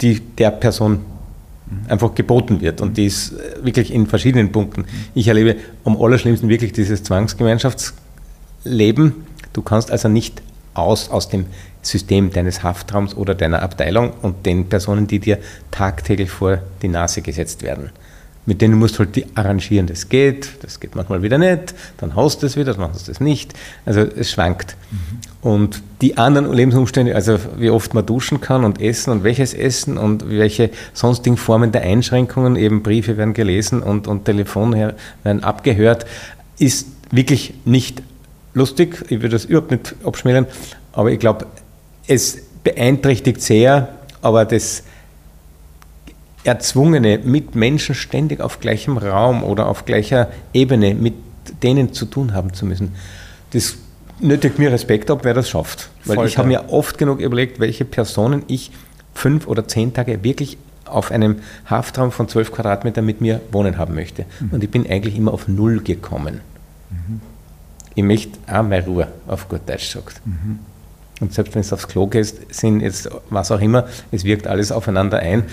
die 0.00 0.20
der 0.20 0.50
Person 0.50 0.92
mhm. 0.92 1.00
einfach 1.88 2.14
geboten 2.14 2.60
wird. 2.60 2.80
Und 2.80 2.96
die 2.96 3.06
ist 3.06 3.32
äh, 3.32 3.64
wirklich 3.64 3.92
in 3.92 4.06
verschiedenen 4.06 4.52
Punkten. 4.52 4.84
Ich 5.14 5.28
erlebe 5.28 5.56
am 5.84 6.00
allerschlimmsten 6.00 6.48
wirklich 6.48 6.72
dieses 6.72 7.02
Zwangsgemeinschaftsleben. 7.04 9.12
Du 9.52 9.62
kannst 9.62 9.90
also 9.90 10.08
nicht 10.08 10.42
aus, 10.74 11.10
aus 11.10 11.28
dem 11.28 11.46
System 11.82 12.30
deines 12.30 12.62
Haftraums 12.62 13.16
oder 13.16 13.34
deiner 13.34 13.62
Abteilung 13.62 14.12
und 14.22 14.46
den 14.46 14.68
Personen, 14.68 15.06
die 15.06 15.18
dir 15.18 15.38
tagtäglich 15.70 16.30
vor 16.30 16.58
die 16.82 16.88
Nase 16.88 17.22
gesetzt 17.22 17.62
werden. 17.62 17.90
Mit 18.46 18.62
denen 18.62 18.78
musst 18.78 18.94
du 18.94 19.00
halt 19.00 19.14
die 19.14 19.26
arrangieren. 19.34 19.86
Das 19.86 20.08
geht, 20.08 20.52
das 20.62 20.80
geht 20.80 20.96
manchmal 20.96 21.22
wieder 21.22 21.36
nicht, 21.36 21.74
dann 21.98 22.14
haust 22.14 22.42
du 22.42 22.46
es 22.46 22.56
wieder, 22.56 22.72
dann 22.72 22.80
machst 22.80 23.06
du 23.06 23.12
es 23.12 23.20
nicht. 23.20 23.52
Also 23.84 24.00
es 24.00 24.30
schwankt. 24.30 24.74
Mhm. 24.90 25.50
Und 25.50 25.82
die 26.00 26.16
anderen 26.16 26.50
Lebensumstände, 26.50 27.14
also 27.14 27.38
wie 27.58 27.68
oft 27.68 27.92
man 27.92 28.06
duschen 28.06 28.40
kann 28.40 28.64
und 28.64 28.80
essen 28.80 29.10
und 29.10 29.22
welches 29.22 29.52
Essen 29.52 29.98
und 29.98 30.30
welche 30.30 30.70
sonstigen 30.94 31.36
Formen 31.36 31.72
der 31.72 31.82
Einschränkungen, 31.82 32.56
eben 32.56 32.82
Briefe 32.82 33.18
werden 33.18 33.34
gelesen 33.34 33.82
und, 33.82 34.08
und 34.08 34.24
Telefone 34.24 34.94
werden 35.24 35.44
abgehört, 35.44 36.06
ist 36.58 36.88
wirklich 37.10 37.52
nicht 37.66 38.02
lustig. 38.54 39.04
Ich 39.10 39.18
würde 39.18 39.28
das 39.28 39.44
überhaupt 39.44 39.70
nicht 39.70 39.94
abschmälern, 40.04 40.46
aber 40.92 41.12
ich 41.12 41.18
glaube, 41.18 41.46
es 42.08 42.38
beeinträchtigt 42.64 43.40
sehr, 43.40 43.88
aber 44.20 44.44
das 44.44 44.82
Erzwungene, 46.44 47.18
mit 47.18 47.54
Menschen 47.54 47.94
ständig 47.94 48.40
auf 48.40 48.60
gleichem 48.60 48.96
Raum 48.96 49.44
oder 49.44 49.66
auf 49.68 49.84
gleicher 49.84 50.28
Ebene 50.52 50.94
mit 50.94 51.14
denen 51.62 51.92
zu 51.92 52.06
tun 52.06 52.34
haben 52.34 52.52
zu 52.52 52.66
müssen, 52.66 52.94
das 53.52 53.76
nötigt 54.20 54.58
mir 54.58 54.72
Respekt 54.72 55.10
ab, 55.10 55.20
wer 55.22 55.34
das 55.34 55.48
schafft. 55.48 55.90
Weil 56.04 56.16
Voll 56.16 56.26
ich 56.26 56.38
habe 56.38 56.48
mir 56.48 56.70
oft 56.72 56.98
genug 56.98 57.20
überlegt, 57.20 57.60
welche 57.60 57.84
Personen 57.84 58.42
ich 58.48 58.70
fünf 59.14 59.46
oder 59.46 59.66
zehn 59.68 59.92
Tage 59.92 60.24
wirklich 60.24 60.58
auf 60.84 61.10
einem 61.10 61.40
Haftraum 61.66 62.12
von 62.12 62.28
zwölf 62.28 62.50
Quadratmetern 62.50 63.04
mit 63.04 63.20
mir 63.20 63.40
wohnen 63.52 63.76
haben 63.76 63.94
möchte. 63.94 64.24
Mhm. 64.40 64.50
Und 64.52 64.64
ich 64.64 64.70
bin 64.70 64.88
eigentlich 64.88 65.16
immer 65.16 65.32
auf 65.32 65.48
Null 65.48 65.80
gekommen. 65.80 66.40
Mhm. 66.90 67.20
Ich 67.94 68.02
möchte 68.02 68.38
auch 68.50 68.62
mehr 68.62 68.84
Ruhe, 68.86 69.08
auf 69.26 69.48
gut 69.48 69.60
Deutsch 69.66 69.92
gesagt. 69.92 70.22
Mhm. 70.24 70.60
Und 71.20 71.32
selbst 71.32 71.54
wenn 71.54 71.62
du 71.62 71.74
aufs 71.74 71.88
Klo 71.88 72.06
gehst, 72.06 72.38
sind 72.50 72.80
jetzt 72.80 73.08
was 73.30 73.50
auch 73.50 73.60
immer, 73.60 73.86
es 74.12 74.24
wirkt 74.24 74.46
alles 74.46 74.72
aufeinander 74.72 75.18
ein. 75.18 75.44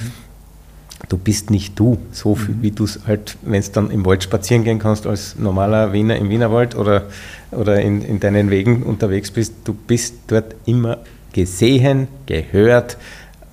Du 1.09 1.17
bist 1.17 1.49
nicht 1.49 1.77
du, 1.77 1.97
so 2.11 2.35
viel, 2.35 2.55
mhm. 2.55 2.61
wie 2.61 2.71
du 2.71 2.85
es 2.85 2.99
halt, 3.05 3.37
wenn 3.41 3.61
du 3.61 3.69
dann 3.71 3.91
im 3.91 4.05
Wald 4.05 4.23
spazieren 4.23 4.63
gehen 4.63 4.79
kannst 4.79 5.05
als 5.05 5.35
normaler 5.37 5.93
Wiener 5.93 6.15
im 6.15 6.29
Wienerwald 6.29 6.75
oder, 6.75 7.03
oder 7.51 7.81
in, 7.81 8.01
in 8.01 8.19
deinen 8.19 8.49
Wegen 8.49 8.83
unterwegs 8.83 9.29
bist. 9.31 9.53
Du 9.65 9.73
bist 9.73 10.15
dort 10.27 10.55
immer 10.65 10.99
gesehen, 11.33 12.07
gehört 12.25 12.97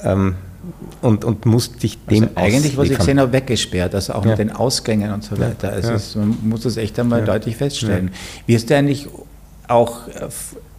ähm, 0.03 0.37
und, 1.01 1.25
und 1.25 1.45
musst 1.47 1.83
dich 1.83 1.99
dem 2.07 2.29
also 2.35 2.37
Eigentlich, 2.37 2.77
was 2.77 2.91
ich 2.91 2.99
gesehen 2.99 3.19
habe, 3.19 3.33
weggesperrt, 3.33 3.95
also 3.95 4.15
auch 4.15 4.25
ja. 4.25 4.31
mit 4.31 4.39
den 4.39 4.53
Ausgängen 4.53 5.13
und 5.13 5.25
so 5.25 5.39
weiter. 5.39 5.73
Also 5.73 5.91
ja. 5.91 5.95
es, 5.97 6.15
man 6.15 6.37
muss 6.45 6.63
das 6.63 6.77
echt 6.77 6.99
einmal 7.01 7.21
ja. 7.21 7.27
deutlich 7.27 7.57
feststellen. 7.57 8.13
Wirst 8.47 8.71
du 8.71 8.77
eigentlich 8.77 9.09
auch 9.67 10.07
äh, 10.09 10.29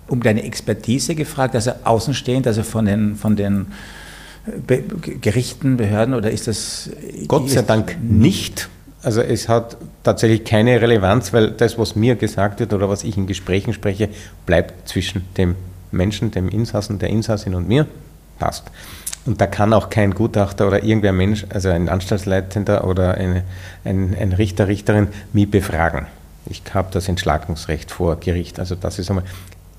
um 0.07 0.21
deine 0.21 0.43
Expertise 0.43 1.15
gefragt, 1.15 1.55
also 1.55 1.71
außenstehend, 1.83 2.47
also 2.47 2.63
von 2.63 2.85
den, 2.85 3.15
von 3.15 3.35
den 3.35 3.67
Be 4.67 4.83
Gerichten, 5.21 5.77
Behörden 5.77 6.13
oder 6.13 6.29
ist 6.29 6.47
das. 6.47 6.89
Gott 7.27 7.49
sei 7.49 7.61
Dank 7.61 7.97
nicht. 8.01 8.69
Also 9.01 9.21
es 9.21 9.47
hat 9.49 9.77
tatsächlich 10.03 10.43
keine 10.43 10.81
Relevanz, 10.81 11.33
weil 11.33 11.51
das, 11.51 11.77
was 11.77 11.95
mir 11.95 12.15
gesagt 12.15 12.59
wird 12.59 12.73
oder 12.73 12.89
was 12.89 13.03
ich 13.03 13.17
in 13.17 13.27
Gesprächen 13.27 13.73
spreche, 13.73 14.09
bleibt 14.45 14.87
zwischen 14.87 15.25
dem 15.37 15.55
Menschen, 15.91 16.31
dem 16.31 16.49
Insassen, 16.49 16.99
der 16.99 17.09
Insassin 17.09 17.55
und 17.55 17.67
mir. 17.67 17.87
Passt. 18.39 18.65
Und 19.25 19.39
da 19.39 19.47
kann 19.47 19.73
auch 19.73 19.89
kein 19.89 20.13
Gutachter 20.13 20.67
oder 20.67 20.83
irgendwer 20.83 21.13
Mensch, 21.13 21.45
also 21.49 21.69
ein 21.69 21.87
Anstaltsleitender 21.87 22.85
oder 22.85 23.15
eine, 23.15 23.43
ein, 23.85 24.15
ein 24.19 24.33
Richter, 24.33 24.67
Richterin, 24.67 25.07
mich 25.31 25.49
befragen. 25.49 26.07
Ich 26.45 26.61
habe 26.73 26.89
das 26.91 27.07
Entschlagungsrecht 27.07 27.91
vor 27.91 28.17
Gericht. 28.17 28.59
Also 28.59 28.75
das 28.75 28.99
ist 28.99 29.09
einmal 29.09 29.23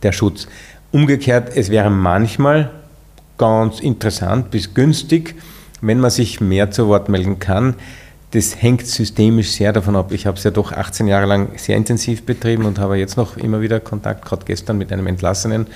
der 0.04 0.12
Schutz. 0.12 0.46
Umgekehrt, 0.92 1.56
es 1.56 1.70
wäre 1.70 1.90
manchmal 1.90 2.70
ganz 3.38 3.80
interessant 3.80 4.50
bis 4.50 4.74
günstig, 4.74 5.34
wenn 5.80 5.98
man 5.98 6.10
sich 6.10 6.40
mehr 6.40 6.70
zu 6.70 6.86
Wort 6.88 7.08
melden 7.08 7.38
kann. 7.38 7.74
Das 8.30 8.60
hängt 8.62 8.86
systemisch 8.86 9.50
sehr 9.50 9.72
davon 9.72 9.96
ab. 9.96 10.12
Ich 10.12 10.26
habe 10.26 10.36
es 10.36 10.44
ja 10.44 10.50
doch 10.50 10.72
18 10.72 11.06
Jahre 11.06 11.26
lang 11.26 11.50
sehr 11.56 11.76
intensiv 11.76 12.24
betrieben 12.24 12.64
und 12.64 12.78
habe 12.78 12.96
jetzt 12.96 13.16
noch 13.16 13.36
immer 13.36 13.60
wieder 13.60 13.80
Kontakt, 13.80 14.24
gerade 14.24 14.44
gestern 14.44 14.78
mit 14.78 14.92
einem 14.92 15.06
Entlassenen. 15.06 15.66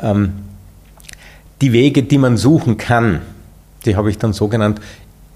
Ähm, 0.00 0.32
die 1.60 1.72
Wege, 1.72 2.02
die 2.02 2.18
man 2.18 2.36
suchen 2.36 2.76
kann, 2.76 3.20
die 3.84 3.96
habe 3.96 4.10
ich 4.10 4.18
dann 4.18 4.32
so 4.32 4.48
genannt, 4.48 4.80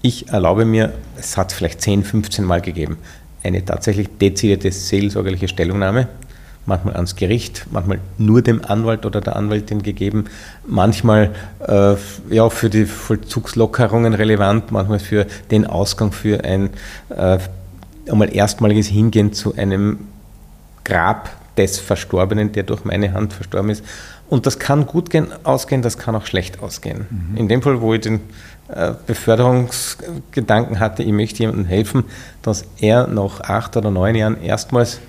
ich 0.01 0.29
erlaube 0.29 0.65
mir, 0.65 0.93
es 1.17 1.37
hat 1.37 1.51
vielleicht 1.51 1.81
10, 1.81 2.03
15 2.03 2.43
Mal 2.43 2.61
gegeben, 2.61 2.97
eine 3.43 3.63
tatsächlich 3.63 4.09
dezidierte 4.19 4.71
seelsorgerliche 4.71 5.47
Stellungnahme 5.47 6.07
manchmal 6.65 6.95
ans 6.95 7.15
Gericht, 7.15 7.65
manchmal 7.71 7.99
nur 8.17 8.41
dem 8.41 8.63
Anwalt 8.63 9.05
oder 9.05 9.21
der 9.21 9.35
Anwältin 9.35 9.83
gegeben, 9.83 10.25
manchmal 10.65 11.31
äh, 11.67 11.95
ja, 12.29 12.49
für 12.49 12.69
die 12.69 12.85
Vollzugslockerungen 12.85 14.13
relevant, 14.13 14.71
manchmal 14.71 14.99
für 14.99 15.25
den 15.51 15.65
Ausgang 15.65 16.11
für 16.11 16.43
ein 16.43 16.69
äh, 17.09 17.39
einmal 18.09 18.33
erstmaliges 18.33 18.87
Hingehen 18.87 19.33
zu 19.33 19.55
einem 19.55 19.99
Grab 20.83 21.29
des 21.57 21.79
Verstorbenen, 21.79 22.51
der 22.51 22.63
durch 22.63 22.83
meine 22.83 23.13
Hand 23.13 23.33
verstorben 23.33 23.69
ist. 23.69 23.83
Und 24.29 24.45
das 24.45 24.57
kann 24.57 24.87
gut 24.87 25.09
gehen, 25.09 25.27
ausgehen, 25.43 25.81
das 25.81 25.97
kann 25.97 26.15
auch 26.15 26.25
schlecht 26.25 26.61
ausgehen. 26.61 27.05
Mhm. 27.09 27.37
In 27.37 27.47
dem 27.47 27.61
Fall, 27.61 27.81
wo 27.81 27.93
ich 27.93 28.01
den 28.01 28.21
äh, 28.69 28.93
Beförderungsgedanken 29.05 30.79
hatte, 30.79 31.03
ich 31.03 31.11
möchte 31.11 31.39
jemandem 31.39 31.65
helfen, 31.65 32.05
dass 32.41 32.65
er 32.79 33.07
nach 33.07 33.41
acht 33.41 33.77
oder 33.77 33.91
neun 33.91 34.15
Jahren 34.15 34.41
erstmals 34.41 34.99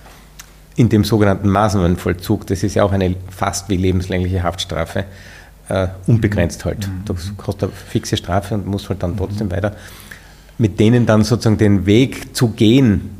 in 0.76 0.88
dem 0.88 1.04
sogenannten 1.04 1.48
Maßnahmenvollzug, 1.48 2.46
das 2.46 2.62
ist 2.62 2.74
ja 2.74 2.84
auch 2.84 2.92
eine 2.92 3.14
fast 3.30 3.68
wie 3.68 3.76
lebenslängliche 3.76 4.42
Haftstrafe, 4.42 5.04
äh, 5.68 5.88
unbegrenzt 6.06 6.64
halt. 6.64 6.88
Mhm. 6.88 7.04
Du 7.04 7.14
hast 7.46 7.62
eine 7.62 7.72
fixe 7.72 8.16
Strafe 8.16 8.54
und 8.54 8.66
musst 8.66 8.88
halt 8.88 9.02
dann 9.02 9.16
trotzdem 9.16 9.48
mhm. 9.48 9.52
weiter. 9.52 9.76
Mit 10.58 10.78
denen 10.78 11.06
dann 11.06 11.24
sozusagen 11.24 11.58
den 11.58 11.86
Weg 11.86 12.36
zu 12.36 12.48
gehen, 12.48 13.10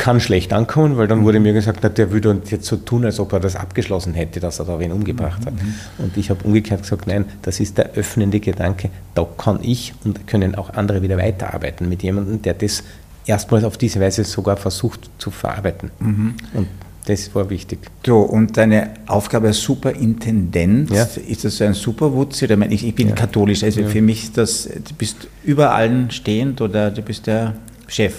kann 0.00 0.18
schlecht 0.18 0.54
ankommen, 0.54 0.96
weil 0.96 1.08
dann 1.08 1.24
wurde 1.24 1.40
mir 1.40 1.52
gesagt, 1.52 1.80
na, 1.82 1.90
der 1.90 2.10
würde 2.10 2.40
jetzt 2.46 2.64
so 2.64 2.76
tun, 2.76 3.04
als 3.04 3.20
ob 3.20 3.34
er 3.34 3.40
das 3.40 3.54
abgeschlossen 3.54 4.14
hätte, 4.14 4.40
dass 4.40 4.58
er 4.58 4.64
da 4.64 4.78
wen 4.78 4.92
umgebracht 4.92 5.44
hat. 5.44 5.52
Mhm. 5.52 5.74
Und 5.98 6.16
ich 6.16 6.30
habe 6.30 6.42
umgekehrt 6.44 6.82
gesagt, 6.82 7.06
nein, 7.06 7.26
das 7.42 7.60
ist 7.60 7.76
der 7.76 7.90
öffnende 7.92 8.40
Gedanke, 8.40 8.88
da 9.14 9.26
kann 9.36 9.58
ich 9.62 9.92
und 10.02 10.26
können 10.26 10.54
auch 10.54 10.70
andere 10.70 11.02
wieder 11.02 11.18
weiterarbeiten 11.18 11.90
mit 11.90 12.02
jemandem, 12.02 12.40
der 12.40 12.54
das 12.54 12.82
erstmals 13.26 13.64
auf 13.64 13.78
diese 13.78 14.00
Weise 14.00 14.24
sogar 14.24 14.56
versucht 14.56 15.10
zu 15.18 15.30
verarbeiten. 15.30 15.90
Mhm. 16.00 16.34
Und 16.54 16.68
das 17.06 17.34
war 17.34 17.48
wichtig. 17.50 17.78
So, 18.04 18.20
und 18.20 18.56
deine 18.56 18.90
Aufgabe 19.06 19.48
als 19.48 19.60
Superintendent, 19.60 20.90
ja. 20.90 21.08
ist 21.26 21.44
das 21.44 21.56
so 21.56 21.64
ein 21.64 21.74
Superwutzi? 21.74 22.46
Ich, 22.70 22.86
ich 22.86 22.94
bin 22.94 23.08
ja. 23.08 23.14
katholisch, 23.14 23.64
also 23.64 23.80
ja. 23.80 23.88
für 23.88 24.02
mich 24.02 24.32
das, 24.32 24.64
du 24.64 24.94
bist 24.96 25.26
über 25.44 25.74
allen 25.74 26.10
stehend 26.10 26.60
oder 26.60 26.90
du 26.90 27.02
bist 27.02 27.26
der 27.26 27.54
Chef? 27.86 28.14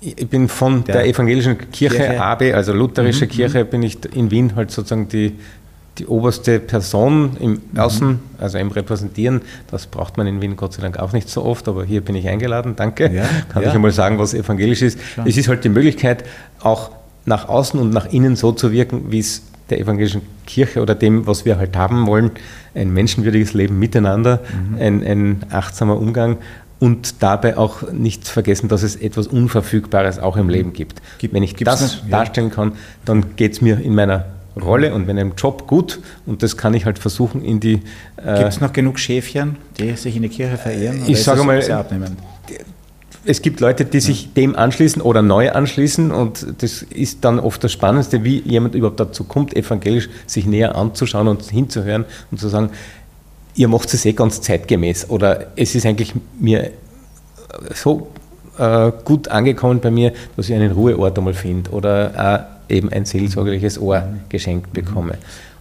Ich 0.00 0.28
bin 0.28 0.48
von 0.48 0.84
der, 0.84 0.96
der 0.96 1.06
evangelischen 1.06 1.58
Kirche, 1.72 1.96
Kirche, 1.96 2.22
AB, 2.22 2.54
also 2.54 2.72
lutherische 2.72 3.24
mhm. 3.24 3.30
Kirche, 3.30 3.64
bin 3.64 3.82
ich 3.82 3.98
in 4.14 4.30
Wien 4.30 4.54
halt 4.54 4.70
sozusagen 4.70 5.08
die, 5.08 5.32
die 5.98 6.06
oberste 6.06 6.60
Person 6.60 7.36
im 7.40 7.52
mhm. 7.72 7.78
Außen, 7.78 8.18
also 8.38 8.58
im 8.58 8.70
Repräsentieren. 8.70 9.42
Das 9.70 9.86
braucht 9.86 10.16
man 10.16 10.26
in 10.26 10.40
Wien 10.42 10.56
Gott 10.56 10.74
sei 10.74 10.82
Dank 10.82 10.98
auch 10.98 11.12
nicht 11.12 11.28
so 11.28 11.44
oft, 11.44 11.68
aber 11.68 11.84
hier 11.84 12.00
bin 12.02 12.14
ich 12.14 12.28
eingeladen, 12.28 12.74
danke. 12.76 13.10
Ja, 13.12 13.24
Kann 13.48 13.62
ja. 13.62 13.70
ich 13.70 13.74
einmal 13.74 13.92
sagen, 13.92 14.18
was 14.18 14.34
evangelisch 14.34 14.82
ist. 14.82 14.98
Schon. 15.14 15.26
Es 15.26 15.36
ist 15.36 15.48
halt 15.48 15.64
die 15.64 15.68
Möglichkeit, 15.68 16.24
auch 16.60 16.90
nach 17.24 17.48
außen 17.48 17.80
und 17.80 17.90
nach 17.90 18.06
innen 18.06 18.36
so 18.36 18.52
zu 18.52 18.72
wirken, 18.72 19.10
wie 19.10 19.18
es 19.18 19.42
der 19.70 19.80
evangelischen 19.80 20.22
Kirche 20.46 20.80
oder 20.80 20.94
dem, 20.94 21.26
was 21.26 21.44
wir 21.44 21.58
halt 21.58 21.76
haben 21.76 22.06
wollen, 22.06 22.30
ein 22.74 22.92
menschenwürdiges 22.92 23.52
Leben 23.52 23.78
miteinander, 23.78 24.40
mhm. 24.70 24.78
ein, 24.78 25.04
ein 25.04 25.44
achtsamer 25.50 25.96
Umgang 25.96 26.38
und 26.78 27.22
dabei 27.22 27.56
auch 27.56 27.90
nicht 27.90 28.28
vergessen, 28.28 28.68
dass 28.68 28.82
es 28.82 28.96
etwas 28.96 29.26
Unverfügbares 29.26 30.18
auch 30.18 30.36
im 30.36 30.48
Leben 30.48 30.72
gibt. 30.72 31.00
gibt 31.18 31.34
wenn 31.34 31.42
ich 31.42 31.54
das 31.54 32.02
noch? 32.02 32.10
darstellen 32.10 32.50
kann, 32.50 32.72
dann 33.04 33.36
geht 33.36 33.54
es 33.54 33.60
mir 33.60 33.80
in 33.80 33.94
meiner 33.94 34.26
Rolle 34.60 34.94
und 34.94 35.06
wenn 35.06 35.18
einem 35.18 35.34
Job 35.36 35.66
gut 35.66 36.00
und 36.24 36.42
das 36.42 36.56
kann 36.56 36.74
ich 36.74 36.86
halt 36.86 36.98
versuchen 36.98 37.42
in 37.42 37.60
die. 37.60 37.82
Äh, 38.16 38.38
gibt 38.38 38.48
es 38.48 38.60
noch 38.60 38.72
genug 38.72 38.98
Schäfchen, 38.98 39.56
die 39.78 39.94
sich 39.96 40.16
in 40.16 40.22
die 40.22 40.28
Kirche 40.28 40.56
verehren? 40.56 41.02
Ich 41.06 41.22
sage 41.22 41.44
mal, 41.44 41.60
es 43.28 43.42
gibt 43.42 43.60
Leute, 43.60 43.84
die 43.84 44.00
sich 44.00 44.32
dem 44.34 44.54
anschließen 44.54 45.02
oder 45.02 45.20
neu 45.20 45.50
anschließen 45.50 46.12
und 46.12 46.46
das 46.58 46.82
ist 46.82 47.24
dann 47.24 47.40
oft 47.40 47.62
das 47.64 47.72
Spannendste, 47.72 48.24
wie 48.24 48.40
jemand 48.40 48.74
überhaupt 48.74 49.00
dazu 49.00 49.24
kommt, 49.24 49.54
evangelisch 49.56 50.08
sich 50.26 50.46
näher 50.46 50.76
anzuschauen 50.76 51.26
und 51.28 51.42
hinzuhören 51.42 52.04
und 52.30 52.38
zu 52.38 52.48
sagen, 52.48 52.70
ihr 53.56 53.68
macht 53.68 53.92
es 53.92 54.04
eh 54.04 54.12
ganz 54.12 54.40
zeitgemäß 54.40 55.10
oder 55.10 55.48
es 55.56 55.74
ist 55.74 55.84
eigentlich 55.86 56.14
mir 56.38 56.70
so 57.74 58.08
äh, 58.58 58.92
gut 59.04 59.28
angekommen 59.28 59.80
bei 59.80 59.90
mir, 59.90 60.12
dass 60.36 60.48
ich 60.48 60.54
einen 60.54 60.72
Ruheort 60.72 61.18
einmal 61.18 61.34
finde 61.34 61.70
oder 61.70 62.46
äh, 62.52 62.55
eben 62.68 62.90
ein 62.90 63.04
seelsorgerliches 63.04 63.78
Ohr 63.78 64.08
geschenkt 64.28 64.72
bekomme. 64.72 65.18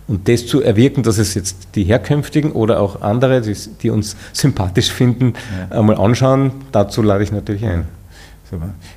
Und 0.08 0.28
das 0.28 0.46
zu 0.46 0.62
erwirken, 0.62 1.02
dass 1.02 1.18
es 1.18 1.34
jetzt 1.34 1.70
die 1.76 1.84
Herkünftigen 1.84 2.52
oder 2.52 2.80
auch 2.80 3.02
andere, 3.02 3.42
die, 3.42 3.56
die 3.82 3.90
uns 3.90 4.16
sympathisch 4.34 4.92
finden, 4.92 5.34
einmal 5.72 5.98
anschauen, 5.98 6.52
dazu 6.72 7.02
lade 7.02 7.24
ich 7.24 7.32
natürlich 7.32 7.66
ein. 7.66 7.86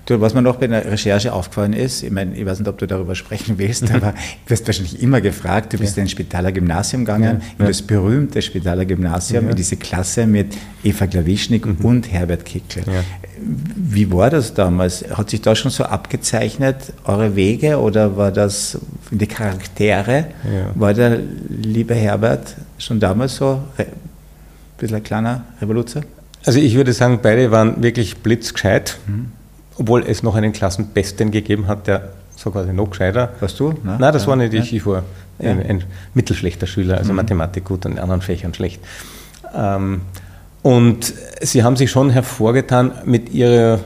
Was 0.08 0.34
mir 0.34 0.42
noch 0.42 0.56
bei 0.56 0.66
der 0.66 0.84
Recherche 0.84 1.32
aufgefallen 1.32 1.72
ist, 1.72 2.02
ich 2.02 2.10
meine, 2.10 2.36
ich 2.36 2.44
weiß 2.44 2.58
nicht, 2.58 2.68
ob 2.68 2.76
du 2.78 2.86
darüber 2.86 3.14
sprechen 3.14 3.56
willst, 3.58 3.90
aber 3.94 4.12
du 4.12 4.50
wirst 4.50 4.66
wahrscheinlich 4.66 5.02
immer 5.02 5.20
gefragt, 5.20 5.72
du 5.72 5.78
bist 5.78 5.96
ja. 5.96 6.02
in 6.02 6.06
ein 6.06 6.10
Spitaler 6.10 6.52
Gymnasium 6.52 7.04
gegangen, 7.04 7.40
ja. 7.40 7.54
in 7.58 7.66
das 7.66 7.80
berühmte 7.80 8.42
Spitaler 8.42 8.84
Gymnasium, 8.84 9.44
ja. 9.44 9.50
in 9.50 9.56
diese 9.56 9.76
Klasse 9.76 10.26
mit 10.26 10.56
Eva 10.84 11.06
Klawischnik 11.06 11.64
mhm. 11.64 11.84
und 11.84 12.12
Herbert 12.12 12.44
Kickl. 12.44 12.82
Wie 13.40 14.12
war 14.12 14.30
das 14.30 14.52
damals? 14.52 15.04
Hat 15.10 15.30
sich 15.30 15.40
da 15.40 15.54
schon 15.54 15.70
so 15.70 15.84
abgezeichnet, 15.84 16.92
eure 17.04 17.34
Wege, 17.34 17.78
oder 17.78 18.16
war 18.16 18.32
das 18.32 18.78
die 19.10 19.26
Charaktere? 19.26 20.26
War 20.74 20.92
der 20.92 21.20
liebe 21.48 21.94
Herbert 21.94 22.54
schon 22.76 23.00
damals 23.00 23.36
so 23.36 23.62
ein 23.78 23.86
bisschen 24.76 24.96
ein 24.98 25.02
kleiner 25.02 25.44
Revoluzer? 25.60 26.02
Also 26.44 26.60
ich 26.60 26.74
würde 26.74 26.92
sagen, 26.92 27.20
beide 27.22 27.50
waren 27.50 27.82
wirklich 27.82 28.18
blitzgescheit. 28.18 28.98
Mhm 29.06 29.32
obwohl 29.78 30.04
es 30.06 30.22
noch 30.22 30.34
einen 30.34 30.52
Klassenbesten 30.52 31.30
gegeben 31.30 31.66
hat, 31.66 31.86
der 31.86 32.10
so 32.36 32.50
quasi 32.50 32.72
noch 32.72 32.90
gescheiter. 32.90 33.30
Warst 33.40 33.58
du? 33.58 33.74
Nein, 33.82 33.96
Nein 33.98 34.12
das 34.12 34.22
ja. 34.22 34.28
war 34.28 34.36
nicht 34.36 34.54
ich. 34.54 34.72
Ich 34.72 34.86
war 34.86 35.02
ja. 35.38 35.50
ein, 35.50 35.62
ein, 35.62 35.84
mittelschlechter 36.14 36.66
Schüler, 36.66 36.98
also 36.98 37.12
mhm. 37.12 37.16
Mathematik 37.16 37.64
gut 37.64 37.86
und 37.86 37.92
in 37.92 37.98
anderen 37.98 38.20
Fächern 38.20 38.54
schlecht. 38.54 38.80
Ähm, 39.54 40.02
und 40.62 41.14
sie 41.40 41.62
haben 41.62 41.76
sich 41.76 41.90
schon 41.90 42.10
hervorgetan 42.10 42.92
mit 43.04 43.32
ihrer 43.32 43.80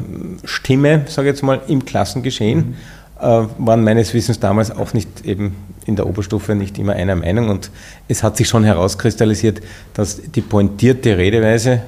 Stimme, 0.45 1.03
sage 1.07 1.29
ich 1.29 1.35
jetzt 1.35 1.43
mal, 1.43 1.61
im 1.69 1.85
Klassengeschehen. 1.85 2.59
Mhm. 2.59 2.75
Äh, 3.21 3.47
waren 3.59 3.85
meines 3.85 4.15
Wissens 4.15 4.41
damals 4.41 4.71
auch 4.71 4.95
nicht 4.95 5.25
eben 5.25 5.55
in 5.87 5.97
der 5.97 6.07
Oberstufe 6.07 6.55
nicht 6.55 6.79
immer 6.79 6.95
einer 6.95 7.17
Meinung. 7.17 7.49
Und 7.49 7.71
es 8.09 8.23
hat 8.23 8.37
sich 8.37 8.49
schon 8.49 8.65
herauskristallisiert, 8.65 9.61
dass 9.95 10.21
die 10.21 10.41
pointierte 10.41 11.17
Redeweise 11.17 11.83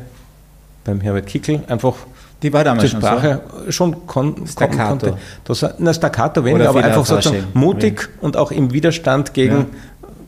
beim 0.84 1.00
Herbert 1.00 1.26
Kickel 1.26 1.60
einfach 1.66 1.96
die 2.44 2.52
war 2.52 2.62
damals 2.62 2.90
die 2.90 2.96
Sprache 2.96 3.40
schon, 3.48 3.64
so? 3.64 3.72
schon 3.72 4.06
kon 4.06 4.46
Staccato. 4.46 4.88
konnte. 4.88 5.16
Das, 5.44 5.66
na, 5.78 5.94
Staccato 5.94 6.44
weniger, 6.44 6.68
aber 6.68 6.84
einfach 6.84 7.06
sozusagen 7.06 7.46
mutig 7.54 8.02
ja. 8.02 8.08
und 8.20 8.36
auch 8.36 8.52
im 8.52 8.70
Widerstand 8.70 9.32
gegen 9.32 9.56
ja. 9.56 9.66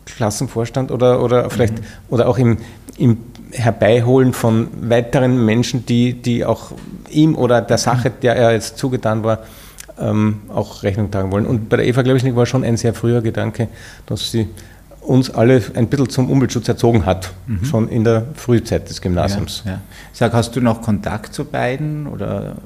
Klassenvorstand 0.06 0.90
oder, 0.90 1.22
oder 1.22 1.50
vielleicht 1.50 1.74
mhm. 1.74 1.84
oder 2.08 2.26
auch 2.26 2.38
im, 2.38 2.56
im 2.96 3.18
Herbeiholen 3.52 4.32
von 4.32 4.68
weiteren 4.80 5.44
Menschen, 5.44 5.84
die, 5.84 6.14
die 6.14 6.46
auch 6.46 6.72
ihm 7.10 7.36
oder 7.36 7.60
der 7.60 7.76
Sache, 7.76 8.10
der 8.10 8.34
er 8.34 8.52
jetzt 8.52 8.78
zugetan 8.78 9.22
war, 9.22 9.40
ähm, 10.00 10.40
auch 10.48 10.82
Rechnung 10.82 11.10
tragen 11.10 11.30
wollen. 11.32 11.44
Und 11.44 11.68
bei 11.68 11.76
der 11.76 11.86
Eva, 11.86 12.00
glaube 12.00 12.16
ich, 12.16 12.34
war 12.34 12.46
schon 12.46 12.64
ein 12.64 12.78
sehr 12.78 12.94
früher 12.94 13.20
Gedanke, 13.20 13.68
dass 14.06 14.30
sie 14.30 14.48
uns 15.06 15.30
alle 15.30 15.62
ein 15.74 15.88
bisschen 15.88 16.08
zum 16.08 16.30
Umweltschutz 16.30 16.68
erzogen 16.68 17.06
hat, 17.06 17.32
mhm. 17.46 17.64
schon 17.64 17.88
in 17.88 18.04
der 18.04 18.26
Frühzeit 18.34 18.88
des 18.88 19.00
Gymnasiums. 19.00 19.62
Ja, 19.64 19.72
ja. 19.72 19.80
Sag, 20.12 20.32
hast 20.32 20.54
du 20.56 20.60
noch 20.60 20.82
Kontakt 20.82 21.32
zu 21.32 21.44
beiden 21.44 22.06
oder 22.06 22.56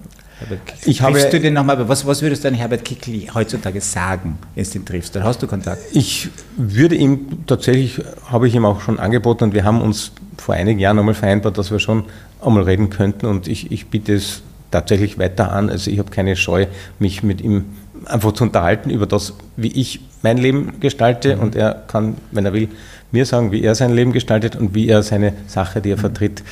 ich 0.87 1.03
habe, 1.03 1.21
du 1.21 1.41
den 1.41 1.55
nochmal, 1.55 1.87
was, 1.89 2.07
was 2.07 2.23
würdest 2.23 2.45
du 2.45 2.49
an 2.49 2.55
Herbert 2.55 2.85
Kickl 2.85 3.27
heutzutage 3.35 3.81
sagen, 3.81 4.39
wenn 4.55 4.65
du 4.65 4.79
ihn 4.79 4.85
triffst? 4.85 5.15
Dann 5.15 5.25
hast 5.25 5.43
du 5.43 5.47
Kontakt? 5.47 5.83
Ich 5.93 6.31
würde 6.57 6.95
ihm 6.95 7.47
tatsächlich, 7.47 8.01
habe 8.27 8.49
ich 8.49 8.55
ihm 8.55 8.65
auch 8.65 8.81
schon 8.81 8.99
angeboten 8.99 9.45
und 9.45 9.55
wir 9.55 9.65
haben 9.65 9.83
uns 9.83 10.13
vor 10.39 10.55
einigen 10.55 10.79
Jahren 10.79 10.99
einmal 10.99 11.15
vereinbart, 11.15 11.59
dass 11.59 11.71
wir 11.71 11.79
schon 11.79 12.05
einmal 12.41 12.63
reden 12.63 12.89
könnten 12.89 13.27
und 13.27 13.49
ich, 13.49 13.71
ich 13.71 13.89
biete 13.89 14.15
es 14.15 14.43
tatsächlich 14.71 15.19
weiter 15.19 15.53
an. 15.53 15.69
Also 15.69 15.91
ich 15.91 15.99
habe 15.99 16.11
keine 16.11 16.37
Scheu, 16.37 16.67
mich 16.99 17.23
mit 17.23 17.41
ihm 17.41 17.67
einfach 18.07 18.33
zu 18.33 18.45
unterhalten 18.45 18.91
über 18.91 19.07
das, 19.07 19.35
wie 19.57 19.73
ich 19.73 20.01
mein 20.23 20.39
Leben 20.39 20.81
gestalte 20.81 21.37
mhm. 21.37 21.43
und 21.43 21.57
er 21.57 21.83
kann, 21.87 22.17
wenn 22.31 22.45
er 22.45 22.53
will, 22.53 22.69
mir 23.13 23.27
sagen, 23.27 23.51
wie 23.51 23.63
er 23.63 23.75
sein 23.75 23.93
Leben 23.93 24.13
gestaltet 24.13 24.57
und 24.57 24.75
wie 24.75 24.89
er 24.89 25.03
seine 25.03 25.33
Sache, 25.47 25.81
die 25.81 25.91
er 25.91 25.97
mhm. 25.97 26.01
vertritt, 26.01 26.43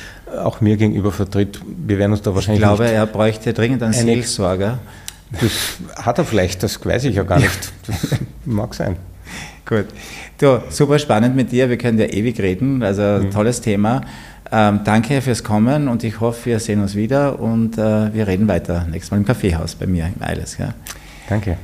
auch 0.43 0.61
mir 0.61 0.77
gegenüber 0.77 1.11
vertritt. 1.11 1.59
Wir 1.65 1.97
werden 1.97 2.11
uns 2.11 2.21
da 2.21 2.35
wahrscheinlich. 2.35 2.61
Ich 2.61 2.67
glaube, 2.67 2.89
er 2.89 3.05
bräuchte 3.05 3.53
dringend 3.53 3.83
einen 3.83 3.93
Seelsorger. 3.93 4.79
Das 5.31 5.77
hat 6.05 6.17
er 6.17 6.25
vielleicht, 6.25 6.63
das 6.63 6.83
weiß 6.83 7.05
ich 7.05 7.15
ja 7.15 7.23
gar 7.23 7.39
nicht. 7.39 7.71
Das 7.85 8.19
mag 8.45 8.73
sein. 8.73 8.97
Gut. 9.65 9.85
Du, 10.39 10.61
super 10.69 10.97
spannend 10.97 11.35
mit 11.35 11.51
dir. 11.51 11.69
Wir 11.69 11.77
können 11.77 11.99
ja 11.99 12.05
ewig 12.05 12.39
reden. 12.39 12.81
Also 12.81 13.03
mhm. 13.03 13.31
tolles 13.31 13.61
Thema. 13.61 14.01
Ähm, 14.51 14.79
danke 14.83 15.21
fürs 15.21 15.43
Kommen 15.43 15.87
und 15.87 16.03
ich 16.03 16.19
hoffe, 16.19 16.47
wir 16.47 16.59
sehen 16.59 16.81
uns 16.81 16.95
wieder 16.95 17.39
und 17.39 17.77
äh, 17.77 18.11
wir 18.13 18.25
reden 18.25 18.47
weiter. 18.47 18.87
Nächstes 18.89 19.11
Mal 19.11 19.17
im 19.17 19.25
Kaffeehaus 19.25 19.75
bei 19.75 19.85
mir 19.85 20.05
im 20.05 20.23
Eiles. 20.23 20.57
Ja. 20.57 20.73
Danke. 21.29 21.57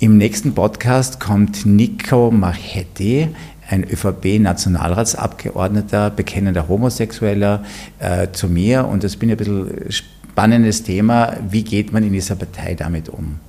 Im 0.00 0.18
nächsten 0.18 0.54
Podcast 0.54 1.18
kommt 1.18 1.64
Nico 1.64 2.30
Marchetti, 2.30 3.28
ein 3.68 3.84
ÖVP-Nationalratsabgeordneter, 3.84 6.10
bekennender 6.10 6.68
Homosexueller, 6.68 7.64
äh, 7.98 8.28
zu 8.32 8.48
mir. 8.48 8.86
Und 8.86 9.04
das 9.04 9.16
bin 9.16 9.30
ein 9.30 9.38
bisschen 9.38 9.70
spannendes 9.88 10.82
Thema. 10.82 11.38
Wie 11.48 11.64
geht 11.64 11.90
man 11.90 12.04
in 12.04 12.12
dieser 12.12 12.36
Partei 12.36 12.74
damit 12.74 13.08
um? 13.08 13.40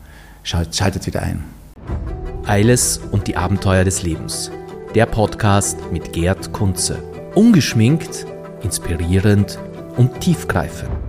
Schalt, 0.43 0.73
schaltet 0.73 1.05
wieder 1.05 1.23
ein. 1.23 1.43
Eiles 2.45 3.01
und 3.11 3.27
die 3.27 3.35
Abenteuer 3.35 3.83
des 3.83 4.01
Lebens. 4.01 4.49
Der 4.95 5.07
Podcast 5.07 5.77
mit 5.91 6.13
Gerd 6.13 6.53
Kunze. 6.53 7.03
Ungeschminkt, 7.35 8.25
inspirierend 8.63 9.59
und 9.97 10.21
tiefgreifend. 10.21 11.08